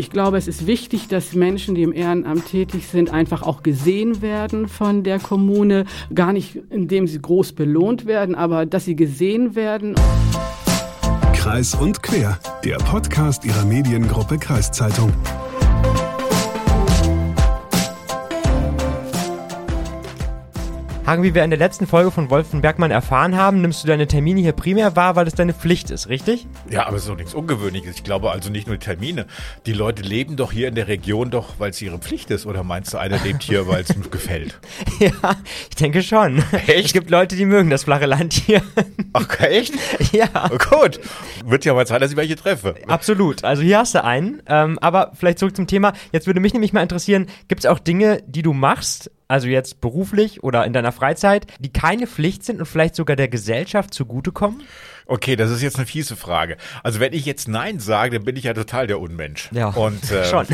[0.00, 4.22] Ich glaube, es ist wichtig, dass Menschen, die im Ehrenamt tätig sind, einfach auch gesehen
[4.22, 5.84] werden von der Kommune.
[6.14, 9.96] Gar nicht, indem sie groß belohnt werden, aber dass sie gesehen werden.
[11.34, 15.12] Kreis und Quer, der Podcast ihrer Mediengruppe Kreiszeitung.
[21.10, 24.06] Hagen, wie wir in der letzten Folge von Wolfen Bergmann erfahren haben, nimmst du deine
[24.06, 26.46] Termine hier primär wahr, weil es deine Pflicht ist, richtig?
[26.70, 27.96] Ja, aber es ist doch nichts Ungewöhnliches.
[27.96, 29.26] Ich glaube also nicht nur die Termine.
[29.66, 32.46] Die Leute leben doch hier in der Region doch, weil es ihre Pflicht ist.
[32.46, 34.60] Oder meinst du, einer lebt hier, weil es ihm gefällt?
[35.00, 35.34] Ja,
[35.68, 36.44] ich denke schon.
[36.68, 36.86] Echt?
[36.86, 38.62] Es gibt Leute, die mögen das flache Land hier.
[39.12, 39.74] Ach, echt?
[40.12, 40.28] ja.
[40.48, 41.00] Oh, gut.
[41.44, 42.76] Wird ja mal Zeit, dass ich welche treffe.
[42.86, 43.42] Absolut.
[43.42, 44.44] Also hier hast du einen.
[44.46, 45.92] Ähm, aber vielleicht zurück zum Thema.
[46.12, 49.80] Jetzt würde mich nämlich mal interessieren, gibt es auch Dinge, die du machst, also jetzt
[49.80, 54.62] beruflich oder in deiner Freizeit, die keine Pflicht sind und vielleicht sogar der Gesellschaft zugutekommen?
[55.06, 56.56] Okay, das ist jetzt eine fiese Frage.
[56.84, 59.48] Also wenn ich jetzt Nein sage, dann bin ich ja total der Unmensch.
[59.50, 60.46] Ja, Und, äh, schon.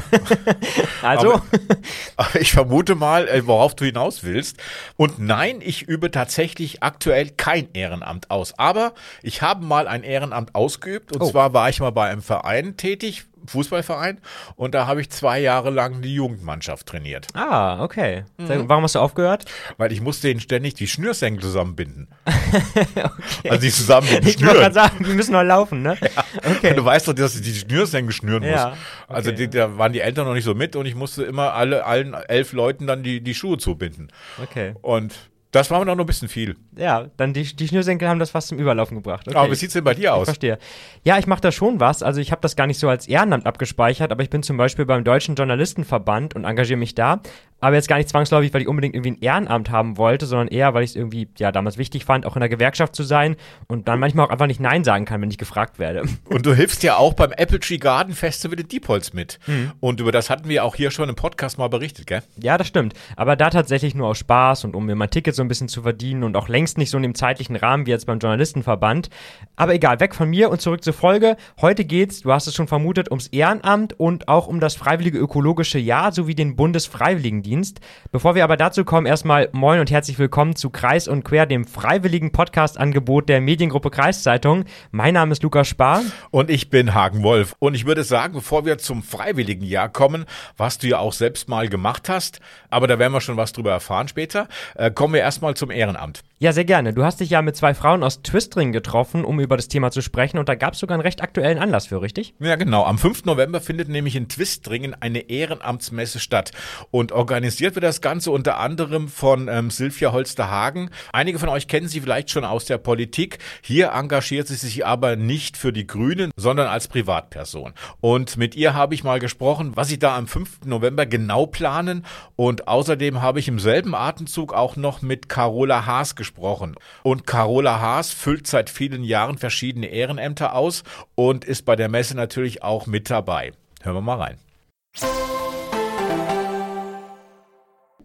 [1.03, 1.43] also, Aber,
[2.17, 4.57] aber ich vermute mal, äh, worauf du hinaus willst.
[4.97, 8.59] Und nein, ich übe tatsächlich aktuell kein Ehrenamt aus.
[8.59, 11.13] Aber ich habe mal ein Ehrenamt ausgeübt.
[11.13, 11.31] Und Oh.
[11.31, 14.19] zwar war ich mal bei einem Verein tätig, Fußballverein.
[14.57, 17.27] Und da habe ich zwei Jahre lang die Jugendmannschaft trainiert.
[17.35, 18.25] ah, okay.
[18.39, 18.69] Mhm.
[18.69, 19.45] Warum hast du aufgehört?
[19.77, 22.09] Weil ich musste ihnen ständig die Schnürsenkel zusammenbinden.
[23.49, 25.97] Also die zusammenbinden, Ich wollte gerade sagen, die müssen noch laufen, ne?
[26.57, 26.75] Okay.
[26.75, 28.51] Du weißt doch, dass ich die Schnürsenkel schnüren muss.
[28.53, 28.77] Ja,
[29.09, 29.47] Also okay.
[29.47, 32.15] die, da waren die Eltern noch nicht so mit und ich musste immer alle, allen
[32.15, 34.09] elf Leuten dann die, die Schuhe zubinden.
[34.43, 34.75] Okay.
[34.83, 35.15] Und
[35.53, 36.57] das war mir noch ein bisschen viel.
[36.77, 39.27] Ja, dann die, die Schnürsenkel haben das fast zum Überlaufen gebracht.
[39.27, 39.37] Okay.
[39.37, 40.25] Aber wie sieht's denn bei dir Ich aus?
[40.25, 40.59] verstehe.
[41.05, 42.03] Ja, ich mache da schon was.
[42.03, 44.85] Also ich habe das gar nicht so als Ehrenamt abgespeichert, aber ich bin zum Beispiel
[44.85, 47.21] beim Deutschen Journalistenverband und engagiere mich da.
[47.59, 50.75] Aber jetzt gar nicht zwangsläufig, weil ich unbedingt irgendwie ein Ehrenamt haben wollte, sondern eher,
[50.75, 53.35] weil ich es irgendwie ja damals wichtig fand, auch in der Gewerkschaft zu sein
[53.67, 56.03] und dann manchmal auch einfach nicht Nein sagen kann, wenn ich gefragt werde.
[56.27, 59.39] Und du hilfst ja auch beim Apple Tree Garden Festival in Diepholz mit.
[59.47, 59.73] Mhm.
[59.81, 62.23] Und über das hatten wir auch hier schon im Podcast mal berichtet, gell?
[62.37, 62.93] Ja, das stimmt.
[63.17, 65.83] Aber da tatsächlich nur aus Spaß und um mir mein Ticket so ein bisschen zu
[65.83, 69.09] verdienen und auch längst nicht so in dem zeitlichen Rahmen wie jetzt beim Journalistenverband.
[69.55, 71.37] Aber egal, weg von mir und zurück zur Folge.
[71.61, 75.79] Heute geht's, du hast es schon vermutet, ums Ehrenamt und auch um das Freiwillige Ökologische
[75.79, 77.81] Jahr sowie den Bundesfreiwilligendienst.
[78.13, 81.65] Bevor wir aber dazu kommen, erstmal moin und herzlich willkommen zu Kreis und Quer, dem
[81.65, 84.65] freiwilligen Podcast-Angebot der Mediengruppe Kreiszeitung.
[84.91, 86.03] Mein Name ist Lukas Spar.
[86.31, 87.55] Und ich bin Hagen Wolf.
[87.59, 90.27] Und ich würde sagen, bevor wir zum Freiwilligenjahr kommen,
[90.57, 93.71] was du ja auch selbst mal gemacht hast, aber da werden wir schon was drüber
[93.71, 96.23] erfahren später, äh, kommen wir erstmal zum Ehrenamt.
[96.39, 96.93] Ja, sehr gerne.
[96.93, 100.03] Du hast dich ja mit zwei Frauen aus Twistring getroffen, um über das Thema zu
[100.03, 102.35] sprechen und da gab es sogar einen recht aktuellen Anlass für, richtig?
[102.39, 102.85] Ja, genau.
[102.85, 103.25] Am 5.
[103.25, 106.53] November findet nämlich in Twistringen eine Ehrenamtsmesse statt.
[106.93, 110.91] Und organisiert wird das Ganze unter anderem von ähm, Silvia Holsterhagen.
[111.13, 113.39] Einige von euch kennen sie vielleicht schon aus der Politik.
[113.63, 117.73] Hier engagiert sie sich aber nicht für die Grünen, sondern als Privatperson.
[118.01, 120.67] Und mit ihr habe ich mal gesprochen, was sie da am 5.
[120.67, 122.05] November genau planen.
[122.37, 126.77] Und außerdem habe ich im selben Atemzug auch noch mit Carola Haas gesprochen.
[127.03, 130.85] Und Carola Haas füllt seit vielen Jahren verschiedene Ehrenämter aus
[131.15, 133.53] und ist bei der Messe natürlich auch mit dabei.
[133.83, 135.26] Hören wir mal rein.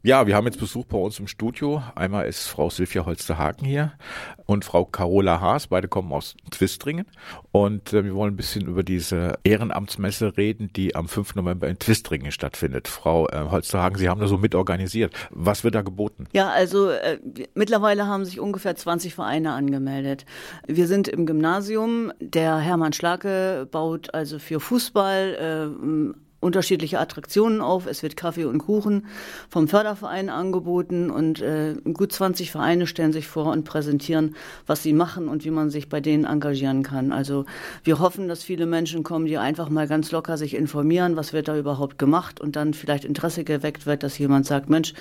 [0.03, 1.83] Ja, wir haben jetzt Besuch bei uns im Studio.
[1.93, 3.93] Einmal ist Frau Silvia Holsterhagen hier
[4.47, 5.67] und Frau Carola Haas.
[5.67, 7.05] Beide kommen aus Twistringen.
[7.51, 11.35] Und äh, wir wollen ein bisschen über diese Ehrenamtsmesse reden, die am 5.
[11.35, 12.87] November in Twistringen stattfindet.
[12.87, 15.13] Frau äh, Holsterhagen, Sie haben da so mitorganisiert.
[15.29, 16.25] Was wird da geboten?
[16.33, 17.19] Ja, also äh,
[17.53, 20.25] mittlerweile haben sich ungefähr 20 Vereine angemeldet.
[20.65, 22.11] Wir sind im Gymnasium.
[22.19, 27.85] Der Hermann Schlake baut also für Fußball äh, unterschiedliche Attraktionen auf.
[27.85, 29.05] Es wird Kaffee und Kuchen
[29.49, 34.35] vom Förderverein angeboten und äh, gut 20 Vereine stellen sich vor und präsentieren,
[34.67, 37.13] was sie machen und wie man sich bei denen engagieren kann.
[37.13, 37.45] Also
[37.83, 41.47] wir hoffen, dass viele Menschen kommen, die einfach mal ganz locker sich informieren, was wird
[41.47, 44.93] da überhaupt gemacht und dann vielleicht Interesse geweckt wird, dass jemand sagt, Mensch,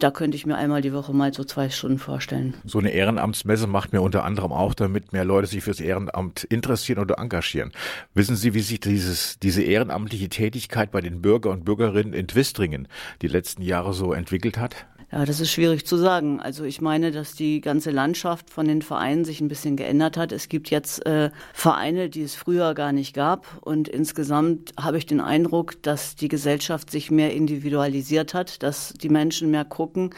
[0.00, 2.54] da könnte ich mir einmal die Woche mal so zwei Stunden vorstellen.
[2.64, 6.98] So eine Ehrenamtsmesse macht mir unter anderem auch, damit mehr Leute sich fürs Ehrenamt interessieren
[6.98, 7.70] oder engagieren.
[8.14, 12.88] Wissen Sie, wie sich dieses, diese ehrenamtliche Tätigkeit bei den Bürger und Bürgerinnen in Twistringen
[13.20, 14.86] die letzten Jahre so entwickelt hat?
[15.12, 16.40] Ja, das ist schwierig zu sagen.
[16.40, 20.30] Also ich meine, dass die ganze Landschaft von den Vereinen sich ein bisschen geändert hat.
[20.30, 23.58] Es gibt jetzt äh, Vereine, die es früher gar nicht gab.
[23.60, 29.08] Und insgesamt habe ich den Eindruck, dass die Gesellschaft sich mehr individualisiert hat, dass die
[29.08, 30.10] Menschen mehr gucken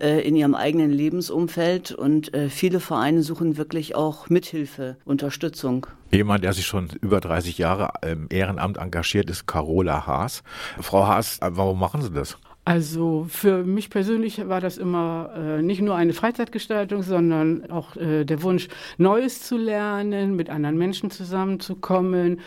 [0.00, 1.92] äh, in ihrem eigenen Lebensumfeld.
[1.92, 5.86] Und äh, viele Vereine suchen wirklich auch Mithilfe, Unterstützung.
[6.10, 10.42] Jemand, der sich schon über 30 Jahre im Ehrenamt engagiert, ist Carola Haas.
[10.80, 12.38] Frau Haas, warum machen Sie das?
[12.68, 18.26] Also für mich persönlich war das immer äh, nicht nur eine Freizeitgestaltung, sondern auch äh,
[18.26, 18.68] der Wunsch,
[18.98, 22.40] Neues zu lernen, mit anderen Menschen zusammenzukommen,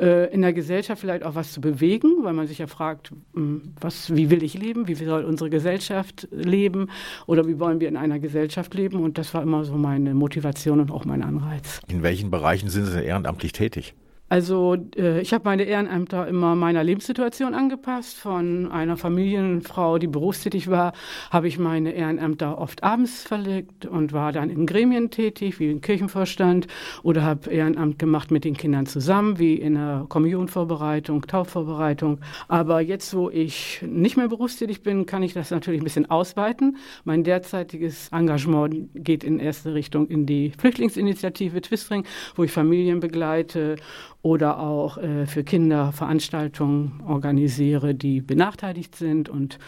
[0.00, 3.74] äh, in der Gesellschaft vielleicht auch was zu bewegen, weil man sich ja fragt, hm,
[3.80, 6.90] was, wie will ich leben, wie soll unsere Gesellschaft leben
[7.28, 8.98] oder wie wollen wir in einer Gesellschaft leben.
[9.00, 11.80] Und das war immer so meine Motivation und auch mein Anreiz.
[11.86, 13.94] In welchen Bereichen sind Sie ehrenamtlich tätig?
[14.28, 18.18] Also äh, ich habe meine Ehrenämter immer meiner Lebenssituation angepasst.
[18.18, 20.92] Von einer Familienfrau, die berufstätig war,
[21.30, 25.80] habe ich meine Ehrenämter oft abends verlegt und war dann in Gremien tätig, wie im
[25.80, 26.66] Kirchenvorstand
[27.02, 32.20] oder habe Ehrenamt gemacht mit den Kindern zusammen, wie in der Kommunionvorbereitung, Taufvorbereitung.
[32.48, 36.76] Aber jetzt, wo ich nicht mehr berufstätig bin, kann ich das natürlich ein bisschen ausweiten.
[37.04, 42.04] Mein derzeitiges Engagement geht in erste Richtung in die Flüchtlingsinitiative Twistring,
[42.36, 43.76] wo ich Familien begleite
[44.22, 49.58] oder auch äh, für Kinder Veranstaltungen organisiere, die benachteiligt sind und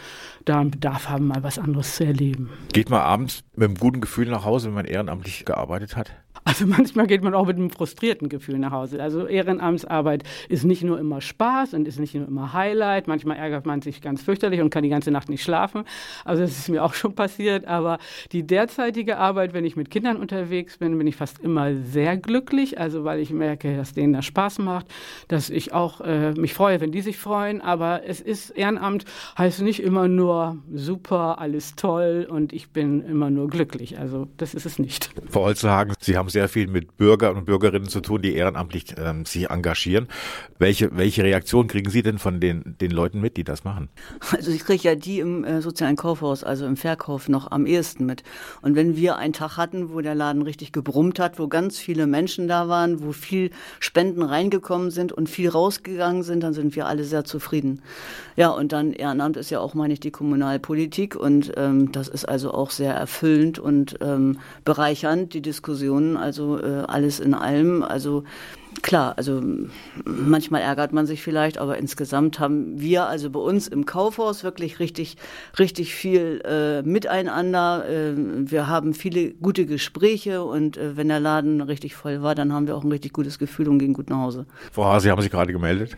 [0.45, 2.49] da einen Bedarf haben, mal was anderes zu erleben.
[2.73, 6.11] Geht man abends mit einem guten Gefühl nach Hause, wenn man ehrenamtlich gearbeitet hat?
[6.43, 9.01] Also manchmal geht man auch mit einem frustrierten Gefühl nach Hause.
[9.01, 13.07] Also Ehrenamtsarbeit ist nicht nur immer Spaß und ist nicht nur immer Highlight.
[13.07, 15.83] Manchmal ärgert man sich ganz fürchterlich und kann die ganze Nacht nicht schlafen.
[16.25, 17.65] Also das ist mir auch schon passiert.
[17.65, 17.99] Aber
[18.31, 22.79] die derzeitige Arbeit, wenn ich mit Kindern unterwegs bin, bin ich fast immer sehr glücklich.
[22.79, 24.87] Also weil ich merke, dass denen das Spaß macht,
[25.27, 27.61] dass ich auch äh, mich freue, wenn die sich freuen.
[27.61, 29.05] Aber es ist Ehrenamt
[29.37, 33.99] heißt nicht immer nur super, alles toll und ich bin immer nur glücklich.
[33.99, 35.11] Also das ist es nicht.
[35.29, 39.25] Frau Holzhagen, Sie haben sehr viel mit Bürgern und Bürgerinnen zu tun, die ehrenamtlich ähm,
[39.25, 40.07] sich engagieren.
[40.59, 43.89] Welche, welche Reaktion kriegen Sie denn von den, den Leuten mit, die das machen?
[44.31, 48.05] Also ich kriege ja die im äh, sozialen Kaufhaus, also im Verkauf noch am ehesten
[48.05, 48.23] mit.
[48.61, 52.07] Und wenn wir einen Tag hatten, wo der Laden richtig gebrummt hat, wo ganz viele
[52.07, 56.87] Menschen da waren, wo viel Spenden reingekommen sind und viel rausgegangen sind, dann sind wir
[56.87, 57.81] alle sehr zufrieden.
[58.35, 62.25] Ja, und dann Ehrenamt ist ja auch, meine ich, die Kommunalpolitik und ähm, das ist
[62.25, 67.83] also auch sehr erfüllend und ähm, bereichernd, die Diskussionen also äh, alles in allem.
[67.83, 68.23] Also
[68.81, 69.41] Klar, also
[70.05, 74.79] manchmal ärgert man sich vielleicht, aber insgesamt haben wir also bei uns im Kaufhaus wirklich
[74.79, 75.17] richtig,
[75.59, 77.85] richtig viel äh, miteinander.
[77.87, 82.53] Äh, wir haben viele gute Gespräche und äh, wenn der Laden richtig voll war, dann
[82.53, 84.45] haben wir auch ein richtig gutes Gefühl und gehen gut nach Hause.
[84.71, 85.97] Frau Hase, Sie haben sich gerade gemeldet.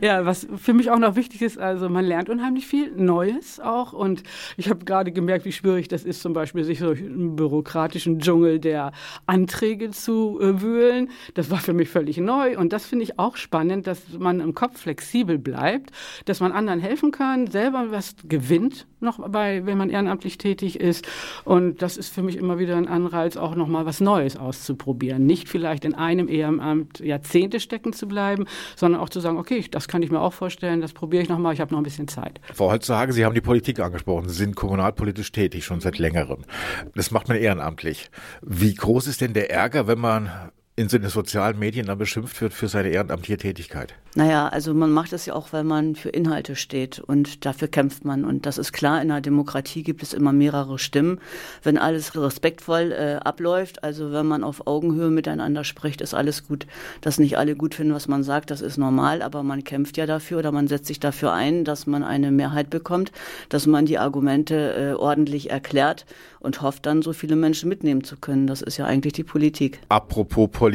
[0.00, 3.92] Ja, was für mich auch noch wichtig ist, also man lernt unheimlich viel Neues auch
[3.92, 4.22] und
[4.56, 8.58] ich habe gerade gemerkt, wie schwierig das ist, zum Beispiel sich durch einen bürokratischen Dschungel
[8.58, 8.92] der
[9.26, 11.10] Anträge zu äh, wühlen.
[11.34, 14.38] Das war für mich völlig völlig neu und das finde ich auch spannend, dass man
[14.38, 15.90] im Kopf flexibel bleibt,
[16.24, 21.04] dass man anderen helfen kann, selber was gewinnt noch bei, wenn man ehrenamtlich tätig ist
[21.44, 25.26] und das ist für mich immer wieder ein Anreiz, auch noch mal was Neues auszuprobieren,
[25.26, 29.88] nicht vielleicht in einem Ehrenamt Jahrzehnte stecken zu bleiben, sondern auch zu sagen, okay, das
[29.88, 32.06] kann ich mir auch vorstellen, das probiere ich noch mal, ich habe noch ein bisschen
[32.06, 32.40] Zeit.
[32.54, 36.44] Frau Holzhage, Sie haben die Politik angesprochen, Sie sind kommunalpolitisch tätig schon seit längerem.
[36.94, 38.10] Das macht man ehrenamtlich.
[38.42, 40.30] Wie groß ist denn der Ärger, wenn man
[40.78, 43.94] in so den sozialen Medien dann beschimpft wird für seine ehrenamtliche Tätigkeit?
[44.14, 48.04] Naja, also man macht es ja auch, weil man für Inhalte steht und dafür kämpft
[48.04, 48.24] man.
[48.24, 51.18] Und das ist klar, in einer Demokratie gibt es immer mehrere Stimmen.
[51.62, 56.66] Wenn alles respektvoll äh, abläuft, also wenn man auf Augenhöhe miteinander spricht, ist alles gut.
[57.00, 60.06] Dass nicht alle gut finden, was man sagt, das ist normal, aber man kämpft ja
[60.06, 63.12] dafür oder man setzt sich dafür ein, dass man eine Mehrheit bekommt,
[63.48, 66.06] dass man die Argumente äh, ordentlich erklärt
[66.40, 68.46] und hofft dann, so viele Menschen mitnehmen zu können.
[68.46, 69.80] Das ist ja eigentlich die Politik.
[69.88, 70.65] Apropos Politik,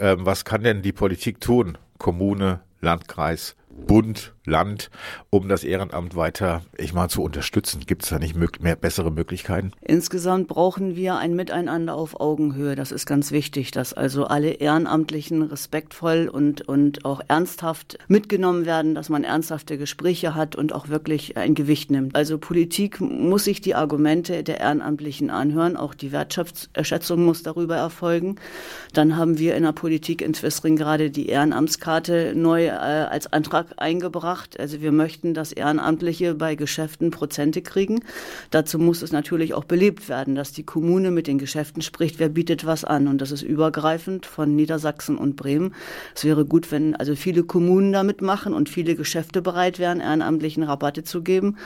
[0.00, 1.78] äh, was kann denn die Politik tun?
[1.98, 4.90] Kommune, Landkreis, Bund, Land,
[5.30, 7.84] um das Ehrenamt weiter, ich mal, zu unterstützen?
[7.86, 9.72] Gibt es da nicht mehr bessere Möglichkeiten?
[9.80, 12.74] Insgesamt brauchen wir ein Miteinander auf Augenhöhe.
[12.74, 18.94] Das ist ganz wichtig, dass also alle Ehrenamtlichen respektvoll und, und auch ernsthaft mitgenommen werden,
[18.94, 22.16] dass man ernsthafte Gespräche hat und auch wirklich ein Gewicht nimmt.
[22.16, 28.36] Also Politik muss sich die Argumente der Ehrenamtlichen anhören, auch die Wertschätzung muss darüber erfolgen.
[28.92, 33.66] Dann haben wir in der Politik in Zwistring gerade die Ehrenamtskarte neu äh, als Antrag
[33.76, 34.39] eingebracht.
[34.58, 38.00] Also wir möchten, dass Ehrenamtliche bei Geschäften Prozente kriegen.
[38.50, 42.28] Dazu muss es natürlich auch belebt werden, dass die Kommune mit den Geschäften spricht, wer
[42.28, 43.08] bietet was an.
[43.08, 45.74] Und das ist übergreifend von Niedersachsen und Bremen.
[46.14, 50.62] Es wäre gut, wenn also viele Kommunen damit machen und viele Geschäfte bereit wären, Ehrenamtlichen
[50.62, 51.56] Rabatte zu geben.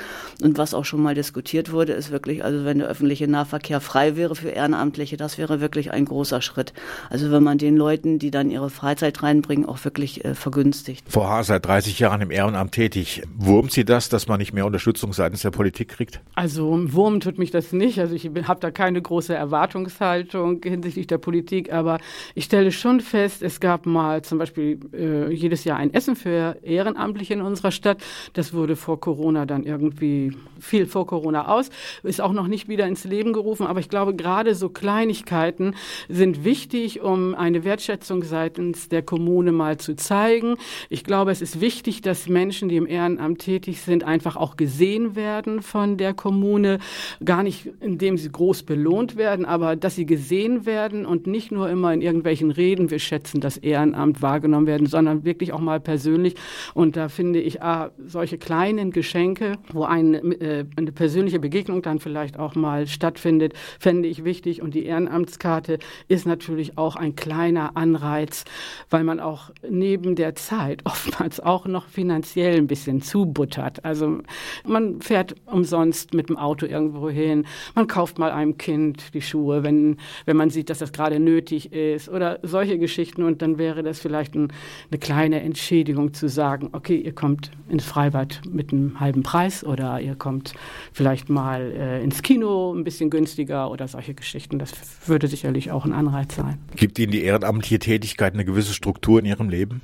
[0.43, 4.17] Und was auch schon mal diskutiert wurde, ist wirklich, also wenn der öffentliche Nahverkehr frei
[4.17, 6.73] wäre für Ehrenamtliche, das wäre wirklich ein großer Schritt.
[7.11, 11.05] Also wenn man den Leuten, die dann ihre Freizeit reinbringen, auch wirklich äh, vergünstigt.
[11.09, 13.23] Vor Haar seit 30 Jahren im Ehrenamt Ehrenamt tätig.
[13.37, 16.21] Wurmt Sie das, dass man nicht mehr Unterstützung seitens der Politik kriegt?
[16.37, 17.99] Also Wurm tut mich das nicht.
[17.99, 21.99] Also ich habe da keine große Erwartungshaltung hinsichtlich der Politik, aber
[22.37, 26.57] ich stelle schon fest, es gab mal zum Beispiel äh, jedes Jahr ein Essen für
[26.63, 28.01] Ehrenamtliche in unserer Stadt.
[28.35, 31.71] Das wurde vor Corona dann irgendwie viel vor Corona aus,
[32.05, 35.75] ist auch noch nicht wieder ins Leben gerufen, aber ich glaube, gerade so Kleinigkeiten
[36.09, 40.57] sind wichtig, um eine Wertschätzung seitens der Kommune mal zu zeigen.
[40.89, 45.17] Ich glaube, es ist wichtig, dass Menschen, die im Ehrenamt tätig sind, einfach auch gesehen
[45.17, 46.79] werden von der Kommune.
[47.25, 51.71] Gar nicht, indem sie groß belohnt werden, aber dass sie gesehen werden und nicht nur
[51.71, 56.35] immer in irgendwelchen Reden, wir schätzen das Ehrenamt, wahrgenommen werden, sondern wirklich auch mal persönlich.
[56.75, 61.99] Und da finde ich, ah, solche kleinen Geschenke, wo ein, äh, eine persönliche Begegnung dann
[62.01, 64.63] vielleicht auch mal stattfindet, fände ich wichtig.
[64.63, 68.45] Und die Ehrenamtskarte ist natürlich auch ein kleiner Anreiz,
[68.91, 73.85] weil man auch neben der Zeit oftmals auch noch finanziell ein bisschen zubuttert.
[73.85, 74.19] Also
[74.67, 79.63] man fährt umsonst mit dem Auto irgendwo hin, man kauft mal einem Kind die Schuhe,
[79.63, 83.23] wenn, wenn man sieht, dass das gerade nötig ist oder solche Geschichten.
[83.23, 84.53] Und dann wäre das vielleicht ein,
[84.91, 90.01] eine kleine Entschädigung zu sagen, okay, ihr kommt ins Freibad mit einem halben Preis oder
[90.01, 90.55] ihr kommt
[90.93, 94.59] vielleicht mal äh, ins Kino ein bisschen günstiger oder solche Geschichten.
[94.59, 94.73] Das
[95.07, 96.59] würde sicherlich auch ein Anreiz sein.
[96.77, 99.83] Gibt Ihnen die ehrenamtliche Tätigkeit eine gewisse Struktur in Ihrem Leben?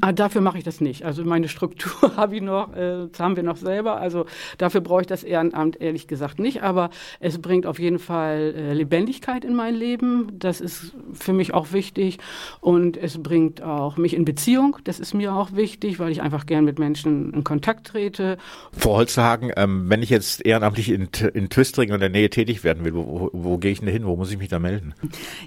[0.00, 1.04] Ah, dafür mache ich das nicht.
[1.04, 4.00] Also meine Struktur habe ich noch, äh, das haben wir noch selber.
[4.00, 4.24] Also
[4.56, 6.62] dafür brauche ich das Ehrenamt ehrlich gesagt nicht.
[6.62, 6.88] Aber
[7.20, 10.38] es bringt auf jeden Fall äh, Lebendigkeit in mein Leben.
[10.38, 12.18] Das ist für mich auch wichtig.
[12.60, 14.78] Und es bringt auch mich in Beziehung.
[14.84, 18.38] Das ist mir auch wichtig, weil ich einfach gern mit Menschen in Kontakt trete.
[18.72, 22.84] Frau Holzhagen, ähm, wenn ich jetzt ehrenamtlich in, in Twistring in der Nähe tätig werden
[22.84, 24.06] will, wo, wo, wo gehe ich denn hin?
[24.06, 24.94] Wo muss ich mich da melden?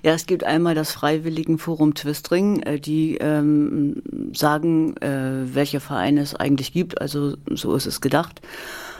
[0.03, 4.03] Ja, es gibt einmal das Freiwilligenforum Twistring, äh, die ähm,
[4.33, 7.01] sagen, äh, welche Vereine es eigentlich gibt.
[7.01, 8.41] Also so ist es gedacht.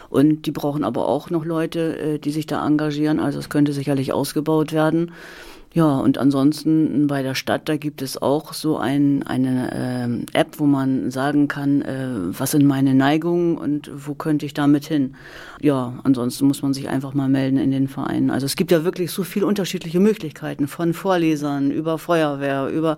[0.10, 3.20] Und die brauchen aber auch noch Leute, äh, die sich da engagieren.
[3.20, 5.12] Also es könnte sicherlich ausgebaut werden.
[5.78, 10.58] Ja, und ansonsten bei der Stadt, da gibt es auch so ein, eine äh, App,
[10.58, 15.14] wo man sagen kann, äh, was sind meine Neigungen und wo könnte ich damit hin.
[15.62, 18.32] Ja, ansonsten muss man sich einfach mal melden in den Vereinen.
[18.32, 22.98] Also es gibt ja wirklich so viele unterschiedliche Möglichkeiten, von Vorlesern über Feuerwehr, über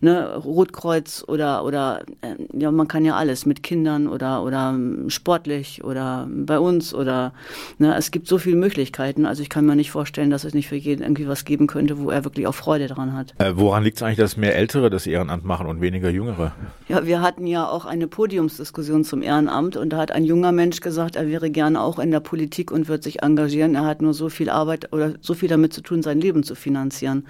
[0.00, 5.82] ne, Rotkreuz oder, oder äh, ja, man kann ja alles mit Kindern oder, oder sportlich
[5.82, 7.32] oder bei uns oder
[7.78, 9.26] ne, es gibt so viele Möglichkeiten.
[9.26, 11.98] Also ich kann mir nicht vorstellen, dass es nicht für jeden irgendwie was geben könnte,
[11.98, 13.34] wo er er wirklich auch Freude dran hat.
[13.38, 16.52] Äh, woran liegt es eigentlich, dass mehr Ältere das Ehrenamt machen und weniger Jüngere?
[16.88, 20.80] Ja, wir hatten ja auch eine Podiumsdiskussion zum Ehrenamt und da hat ein junger Mensch
[20.80, 23.74] gesagt, er wäre gerne auch in der Politik und wird sich engagieren.
[23.74, 26.54] Er hat nur so viel Arbeit oder so viel damit zu tun, sein Leben zu
[26.54, 27.26] finanzieren.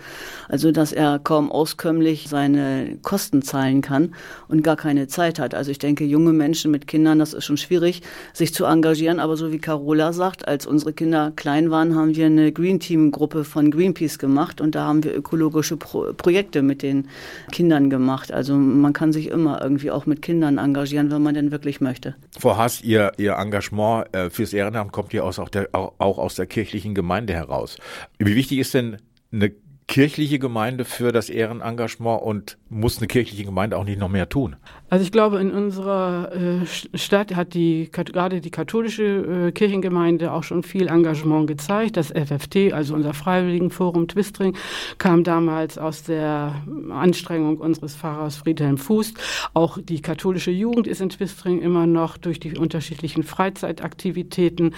[0.49, 4.15] Also, dass er kaum auskömmlich seine Kosten zahlen kann
[4.49, 5.55] und gar keine Zeit hat.
[5.55, 9.21] Also ich denke, junge Menschen mit Kindern, das ist schon schwierig, sich zu engagieren.
[9.21, 13.11] Aber so wie Carola sagt, als unsere Kinder klein waren, haben wir eine Green Team
[13.11, 17.09] Gruppe von Greenpeace gemacht und da haben wir ökologische Pro Projekte mit den
[17.53, 18.33] Kindern gemacht.
[18.33, 22.15] Also man kann sich immer irgendwie auch mit Kindern engagieren, wenn man denn wirklich möchte.
[22.39, 26.35] Frau Haas, Ihr, Ihr Engagement äh, fürs Ehrenamt kommt ja aus, auch, der, auch aus
[26.35, 27.77] der kirchlichen Gemeinde heraus.
[28.19, 28.97] Wie wichtig ist denn
[29.33, 29.53] eine
[29.91, 34.55] kirchliche Gemeinde für das Ehrenengagement und muss eine kirchliche Gemeinde auch nicht noch mehr tun?
[34.89, 36.67] Also ich glaube, in unserer äh,
[36.97, 41.97] Stadt hat die gerade die katholische äh, Kirchengemeinde auch schon viel Engagement gezeigt.
[41.97, 44.57] Das FFT, also unser Freiwilligenforum Twistring,
[44.99, 46.55] kam damals aus der
[46.91, 49.15] Anstrengung unseres Pfarrers Friedhelm Fuß.
[49.55, 54.73] Auch die katholische Jugend ist in Twistring immer noch durch die unterschiedlichen Freizeitaktivitäten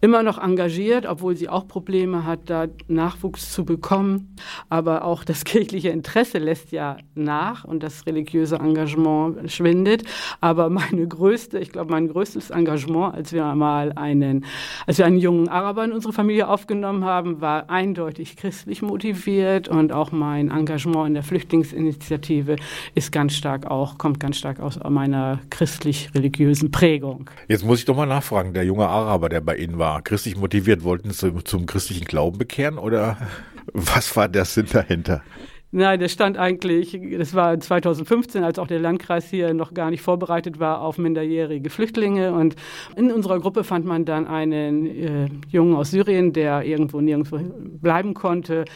[0.00, 4.36] immer noch engagiert, obwohl sie auch Probleme hat, da Nachwuchs zu bekommen.
[4.68, 10.04] Aber auch das kirchliche Interesse lässt ja nach und das religiöse Engagement schwindet.
[10.40, 14.44] Aber meine größte, ich glaube, mein größtes Engagement, als wir mal einen,
[14.86, 19.92] als wir einen jungen Araber in unsere Familie aufgenommen haben, war eindeutig christlich motiviert und
[19.92, 22.56] auch mein Engagement in der Flüchtlingsinitiative
[22.94, 27.30] ist ganz stark auch, kommt ganz stark aus meiner christlich-religiösen Prägung.
[27.48, 30.84] Jetzt muss ich doch mal nachfragen, der junge Araber, der bei Ihnen war, christlich motiviert,
[30.84, 33.16] wollten Sie zum christlichen Glauben bekehren oder
[33.72, 35.22] was war der Sinn dahinter?
[35.74, 40.02] Nein, das stand eigentlich, das war 2015, als auch der Landkreis hier noch gar nicht
[40.02, 42.34] vorbereitet war auf minderjährige Flüchtlinge.
[42.34, 42.56] Und
[42.94, 47.38] in unserer Gruppe fand man dann einen äh, Jungen aus Syrien, der irgendwo nirgendwo
[47.80, 48.66] bleiben konnte.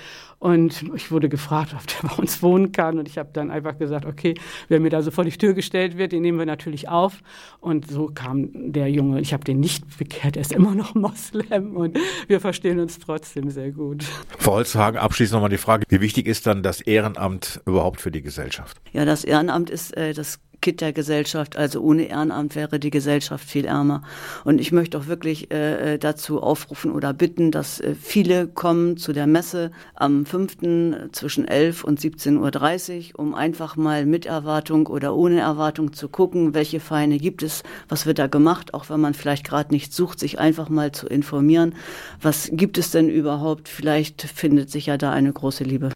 [0.46, 3.00] Und ich wurde gefragt, ob der bei uns wohnen kann.
[3.00, 4.34] Und ich habe dann einfach gesagt, okay,
[4.68, 7.18] wer mir da so vor die Tür gestellt wird, den nehmen wir natürlich auf.
[7.58, 9.20] Und so kam der Junge.
[9.20, 11.98] Ich habe den nicht bekehrt, er ist immer noch Moslem und
[12.28, 14.04] wir verstehen uns trotzdem sehr gut.
[14.38, 18.22] Frau Holzhagen, abschließend nochmal die Frage, wie wichtig ist dann das Ehrenamt überhaupt für die
[18.22, 18.76] Gesellschaft?
[18.92, 21.56] Ja, das Ehrenamt ist äh, das Der Gesellschaft.
[21.56, 24.02] Also ohne Ehrenamt wäre die Gesellschaft viel ärmer.
[24.44, 28.96] Und ich möchte auch wirklich äh, äh dazu aufrufen oder bitten, dass äh, viele kommen
[28.96, 31.12] zu der Messe am 5.
[31.12, 36.54] zwischen 11 und 17.30 Uhr, um einfach mal mit Erwartung oder ohne Erwartung zu gucken,
[36.54, 40.18] welche Vereine gibt es, was wird da gemacht, auch wenn man vielleicht gerade nicht sucht,
[40.18, 41.74] sich einfach mal zu informieren,
[42.20, 45.90] was gibt es denn überhaupt, vielleicht findet sich ja da eine große Liebe.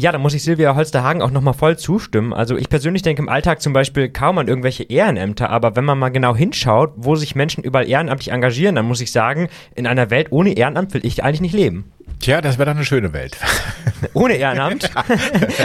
[0.00, 2.32] Ja, da muss ich Silvia Holsterhagen auch nochmal voll zustimmen.
[2.32, 5.98] Also ich persönlich denke im Alltag zum Beispiel kaum an irgendwelche Ehrenämter, aber wenn man
[5.98, 10.08] mal genau hinschaut, wo sich Menschen überall ehrenamtlich engagieren, dann muss ich sagen, in einer
[10.08, 11.92] Welt ohne Ehrenamt will ich eigentlich nicht leben.
[12.20, 13.38] Tja, das wäre doch eine schöne Welt.
[14.12, 14.90] Ohne Ehrenamt?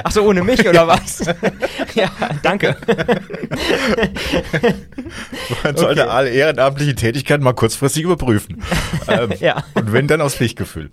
[0.03, 0.87] Ach so, ohne mich oder ja.
[0.87, 1.19] was?
[1.95, 2.09] ja,
[2.43, 2.75] danke.
[5.63, 6.09] Man sollte okay.
[6.09, 8.61] alle ehrenamtliche Tätigkeiten mal kurzfristig überprüfen.
[9.07, 9.63] Ähm, ja.
[9.75, 10.89] Und wenn, dann aus Pflichtgefühl.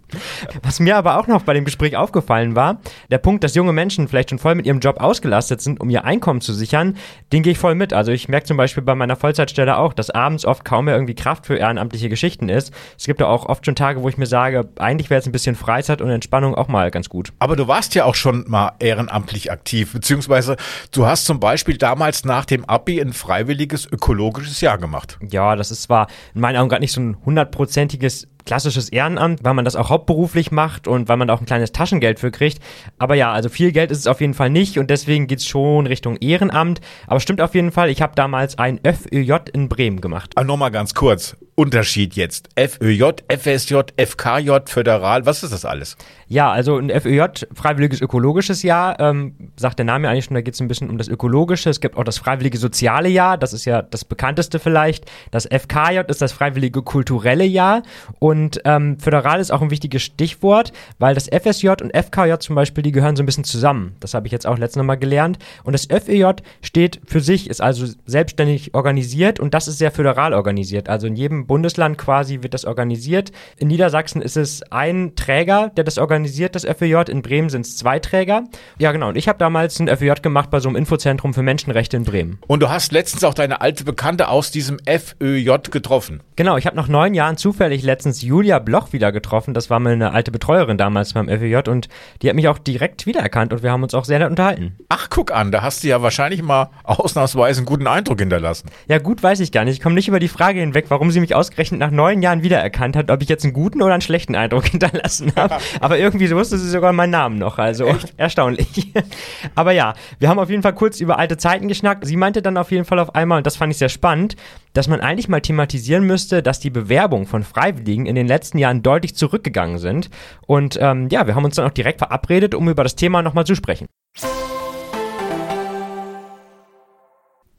[0.62, 4.06] Was mir aber auch noch bei dem Gespräch aufgefallen war, der Punkt, dass junge Menschen
[4.06, 6.98] vielleicht schon voll mit ihrem Job ausgelastet sind, um ihr Einkommen zu sichern,
[7.32, 7.94] den gehe ich voll mit.
[7.94, 11.14] Also ich merke zum Beispiel bei meiner Vollzeitstelle auch, dass abends oft kaum mehr irgendwie
[11.14, 12.74] Kraft für ehrenamtliche Geschichten ist.
[12.98, 15.32] Es gibt ja auch oft schon Tage, wo ich mir sage, eigentlich wäre es ein
[15.32, 17.32] bisschen bisschen Freizeit und Entspannung auch mal ganz gut.
[17.38, 20.56] Aber du warst ja auch schon mal ehrenamtlich aktiv, beziehungsweise
[20.90, 25.18] du hast zum Beispiel damals nach dem Abi ein freiwilliges ökologisches Jahr gemacht.
[25.30, 29.54] Ja, das ist zwar in meinen Augen gar nicht so ein hundertprozentiges klassisches Ehrenamt, weil
[29.54, 32.58] man das auch hauptberuflich macht und weil man da auch ein kleines Taschengeld für kriegt.
[32.98, 35.46] Aber ja, also viel Geld ist es auf jeden Fall nicht und deswegen geht es
[35.46, 36.80] schon Richtung Ehrenamt.
[37.06, 40.32] Aber stimmt auf jeden Fall, ich habe damals ein FÖJ in Bremen gemacht.
[40.34, 42.48] Aber nochmal ganz kurz, Unterschied jetzt.
[42.56, 45.96] FÖJ, FSJ, FKJ, Föderal, was ist das alles?
[46.26, 50.54] Ja, also ein FÖJ, Freiwilliges Ökologisches Jahr, ähm, sagt der Name eigentlich schon, da geht
[50.54, 51.68] es ein bisschen um das Ökologische.
[51.68, 55.10] Es gibt auch das Freiwillige Soziale Jahr, das ist ja das bekannteste vielleicht.
[55.30, 57.82] Das FKJ ist das Freiwillige Kulturelle Jahr
[58.18, 62.56] und und ähm, föderal ist auch ein wichtiges Stichwort, weil das FSJ und FKJ zum
[62.56, 63.94] Beispiel, die gehören so ein bisschen zusammen.
[64.00, 65.38] Das habe ich jetzt auch letztes Mal gelernt.
[65.64, 70.32] Und das FEJ steht für sich, ist also selbstständig organisiert und das ist sehr föderal
[70.32, 70.88] organisiert.
[70.88, 73.32] Also in jedem Bundesland quasi wird das organisiert.
[73.58, 77.10] In Niedersachsen ist es ein Träger, der das organisiert, das FEJ.
[77.10, 78.44] In Bremen sind es zwei Träger.
[78.78, 79.10] Ja, genau.
[79.10, 82.38] Und ich habe damals ein FEJ gemacht bei so einem Infozentrum für Menschenrechte in Bremen.
[82.46, 86.22] Und du hast letztens auch deine alte Bekannte aus diesem FÖJ getroffen.
[86.36, 89.54] Genau, ich habe nach neun Jahren zufällig letztens Julia Bloch wieder getroffen.
[89.54, 91.88] Das war meine alte Betreuerin damals beim FEJ und
[92.22, 94.76] die hat mich auch direkt wiedererkannt und wir haben uns auch sehr nett unterhalten.
[94.88, 98.70] Ach, guck an, da hast du ja wahrscheinlich mal ausnahmsweise einen guten Eindruck hinterlassen.
[98.88, 99.74] Ja, gut weiß ich gar nicht.
[99.74, 102.96] Ich komme nicht über die Frage hinweg, warum sie mich ausgerechnet nach neun Jahren wiedererkannt
[102.96, 105.56] hat, ob ich jetzt einen guten oder einen schlechten Eindruck hinterlassen habe.
[105.80, 107.58] Aber irgendwie wusste sie sogar meinen Namen noch.
[107.58, 108.14] Also Echt?
[108.16, 108.92] erstaunlich.
[109.54, 112.06] Aber ja, wir haben auf jeden Fall kurz über alte Zeiten geschnackt.
[112.06, 114.36] Sie meinte dann auf jeden Fall auf einmal, und das fand ich sehr spannend,
[114.72, 118.82] dass man eigentlich mal thematisieren müsste, dass die Bewerbung von Freiwilligen in den letzten Jahren
[118.82, 120.10] deutlich zurückgegangen sind.
[120.46, 123.46] Und ähm, ja, wir haben uns dann auch direkt verabredet, um über das Thema nochmal
[123.46, 123.86] zu sprechen.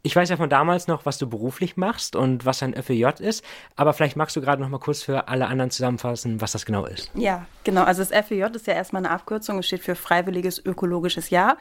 [0.06, 3.42] Ich weiß ja von damals noch, was du beruflich machst und was ein FEJ ist,
[3.74, 6.84] aber vielleicht magst du gerade noch mal kurz für alle anderen zusammenfassen, was das genau
[6.84, 7.10] ist.
[7.14, 7.84] Ja, genau.
[7.84, 9.58] Also das FEJ ist ja erstmal eine Abkürzung.
[9.58, 11.56] Es steht für Freiwilliges Ökologisches Jahr.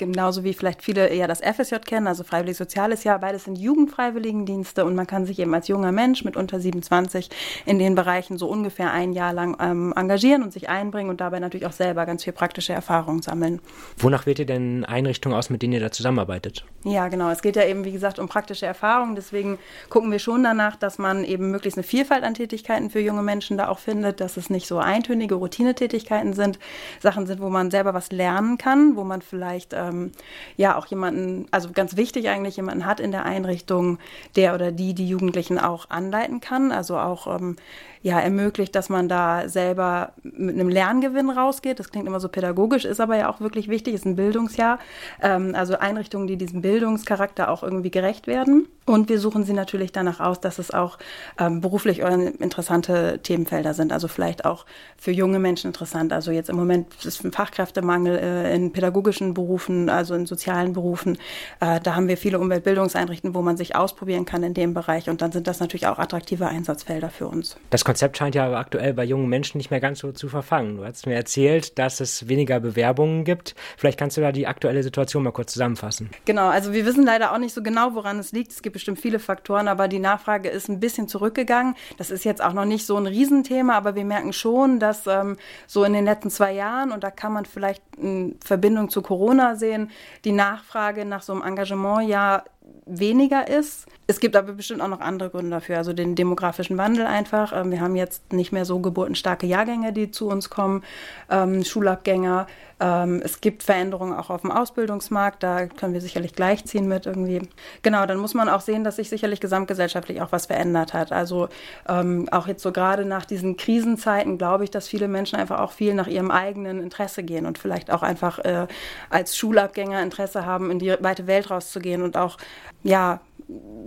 [0.00, 3.18] Genauso wie vielleicht viele eher das FSJ kennen, also Freiwilliges Soziales Jahr.
[3.18, 7.28] Beides sind Jugendfreiwilligendienste und man kann sich eben als junger Mensch mit unter 27
[7.66, 11.40] in den Bereichen so ungefähr ein Jahr lang ähm, engagieren und sich einbringen und dabei
[11.40, 13.60] natürlich auch selber ganz viel praktische Erfahrungen sammeln.
[13.98, 16.64] Wonach wählt ihr denn Einrichtungen aus, mit denen ihr da zusammenarbeitet?
[16.84, 17.30] Ja, genau.
[17.30, 19.14] Es geht ja eben eben, wie gesagt, um praktische Erfahrungen.
[19.14, 19.58] Deswegen
[19.88, 23.56] gucken wir schon danach, dass man eben möglichst eine Vielfalt an Tätigkeiten für junge Menschen
[23.56, 26.58] da auch findet, dass es nicht so eintönige Routinetätigkeiten sind,
[27.00, 30.12] Sachen sind, wo man selber was lernen kann, wo man vielleicht ähm,
[30.56, 33.98] ja auch jemanden, also ganz wichtig eigentlich, jemanden hat in der Einrichtung,
[34.36, 37.56] der oder die die Jugendlichen auch anleiten kann, also auch ähm,
[38.02, 41.78] ja, ermöglicht, dass man da selber mit einem Lerngewinn rausgeht.
[41.78, 44.78] Das klingt immer so pädagogisch, ist aber ja auch wirklich wichtig, ist ein Bildungsjahr.
[45.20, 48.66] Ähm, also Einrichtungen, die diesem Bildungscharakter auch irgendwie gerecht werden.
[48.86, 50.98] Und wir suchen sie natürlich danach aus, dass es auch
[51.38, 53.92] ähm, beruflich interessante Themenfelder sind.
[53.92, 56.12] Also vielleicht auch für junge Menschen interessant.
[56.12, 61.18] Also jetzt im Moment ist ein Fachkräftemangel äh, in pädagogischen Berufen, also in sozialen Berufen.
[61.60, 65.08] Äh, da haben wir viele Umweltbildungseinrichtungen, wo man sich ausprobieren kann in dem Bereich.
[65.08, 67.56] Und dann sind das natürlich auch attraktive Einsatzfelder für uns.
[67.68, 70.76] Das Konzept scheint ja aktuell bei jungen Menschen nicht mehr ganz so zu verfangen.
[70.76, 73.56] Du hast mir erzählt, dass es weniger Bewerbungen gibt.
[73.76, 76.08] Vielleicht kannst du da die aktuelle Situation mal kurz zusammenfassen.
[76.24, 78.52] Genau, also wir wissen leider auch nicht so genau, woran es liegt.
[78.52, 81.74] Es gibt bestimmt viele Faktoren, aber die Nachfrage ist ein bisschen zurückgegangen.
[81.98, 85.36] Das ist jetzt auch noch nicht so ein Riesenthema, aber wir merken schon, dass ähm,
[85.66, 89.56] so in den letzten zwei Jahren, und da kann man vielleicht in Verbindung zu Corona
[89.56, 89.90] sehen,
[90.24, 92.44] die Nachfrage nach so einem Engagement ja
[92.86, 93.86] weniger ist.
[94.06, 97.52] Es gibt aber bestimmt auch noch andere Gründe dafür, also den demografischen Wandel einfach.
[97.54, 100.82] Ähm, wir haben jetzt nicht mehr so geburtenstarke Jahrgänge, die zu uns kommen,
[101.30, 102.46] ähm, Schulabgänger.
[102.80, 107.42] Ähm, es gibt Veränderungen auch auf dem Ausbildungsmarkt, da können wir sicherlich gleichziehen mit irgendwie.
[107.82, 111.12] Genau, dann muss man auch sehen, dass sich sicherlich gesamtgesellschaftlich auch was verändert hat.
[111.12, 111.48] Also
[111.88, 115.72] ähm, auch jetzt so gerade nach diesen Krisenzeiten glaube ich, dass viele Menschen einfach auch
[115.72, 118.66] viel nach ihrem eigenen Interesse gehen und vielleicht auch einfach äh,
[119.10, 122.38] als Schulabgänger Interesse haben, in die weite Welt rauszugehen und auch
[122.82, 123.20] ja,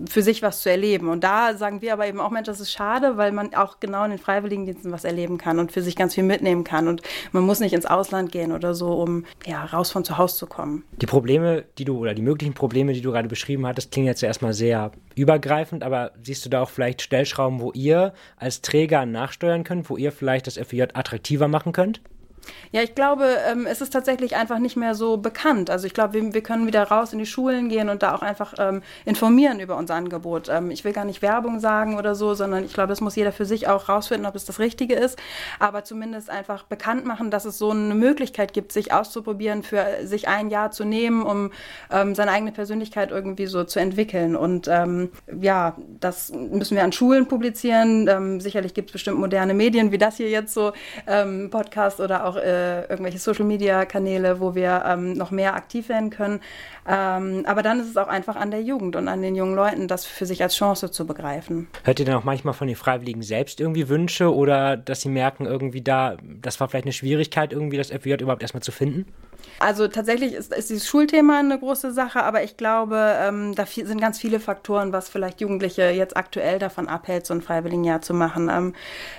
[0.10, 1.10] für sich was zu erleben.
[1.10, 4.04] Und da sagen wir aber eben auch, Mensch, das ist schade, weil man auch genau
[4.04, 6.88] in den Freiwilligendiensten was erleben kann und für sich ganz viel mitnehmen kann.
[6.88, 10.36] Und man muss nicht ins Ausland gehen oder so, um ja, raus von zu Hause
[10.36, 10.84] zu kommen.
[11.02, 14.24] Die Probleme, die du oder die möglichen Probleme, die du gerade beschrieben hattest, klingen jetzt
[14.24, 19.64] erstmal sehr übergreifend, aber siehst du da auch vielleicht Stellschrauben, wo ihr als Träger nachsteuern
[19.64, 22.02] könnt, wo ihr vielleicht das FJ attraktiver machen könnt?
[22.72, 25.70] Ja, ich glaube, ähm, es ist tatsächlich einfach nicht mehr so bekannt.
[25.70, 28.22] Also ich glaube, wir, wir, können wieder raus in die Schulen gehen und da auch
[28.22, 30.50] einfach ähm, informieren über unser Angebot.
[30.50, 33.32] Ähm, ich will gar nicht Werbung sagen oder so, sondern ich glaube, das muss jeder
[33.32, 35.20] für sich auch rausfinden, ob es das Richtige ist.
[35.60, 40.28] Aber zumindest einfach bekannt machen, dass es so eine Möglichkeit gibt, sich auszuprobieren, für sich
[40.28, 41.52] ein Jahr zu nehmen, um
[41.92, 44.36] ähm, seine eigene Persönlichkeit irgendwie so zu entwickeln.
[44.36, 48.08] Und ähm, ja, das müssen wir an Schulen publizieren.
[48.08, 50.74] Ähm, sicherlich gibt es bestimmt moderne Medien wie das hier jetzt so,
[51.50, 56.42] Podcast oder auch auch äh, irgendwelche Social-Media-Kanäle, wo wir ähm, noch mehr aktiv werden können.
[56.88, 59.88] Ähm, aber dann ist es auch einfach an der Jugend und an den jungen Leuten,
[59.88, 61.68] das für sich als Chance zu begreifen.
[61.84, 65.46] Hört ihr dann auch manchmal von den Freiwilligen selbst irgendwie Wünsche oder dass sie merken,
[65.46, 69.06] irgendwie da, das war vielleicht eine Schwierigkeit, irgendwie das FWJ überhaupt erstmal zu finden?
[69.60, 74.00] Also tatsächlich ist, ist dieses Schulthema eine große Sache, aber ich glaube, ähm, da sind
[74.00, 78.50] ganz viele Faktoren, was vielleicht Jugendliche jetzt aktuell davon abhält, so ein Freiwilligenjahr zu machen.
[78.52, 78.74] Ähm,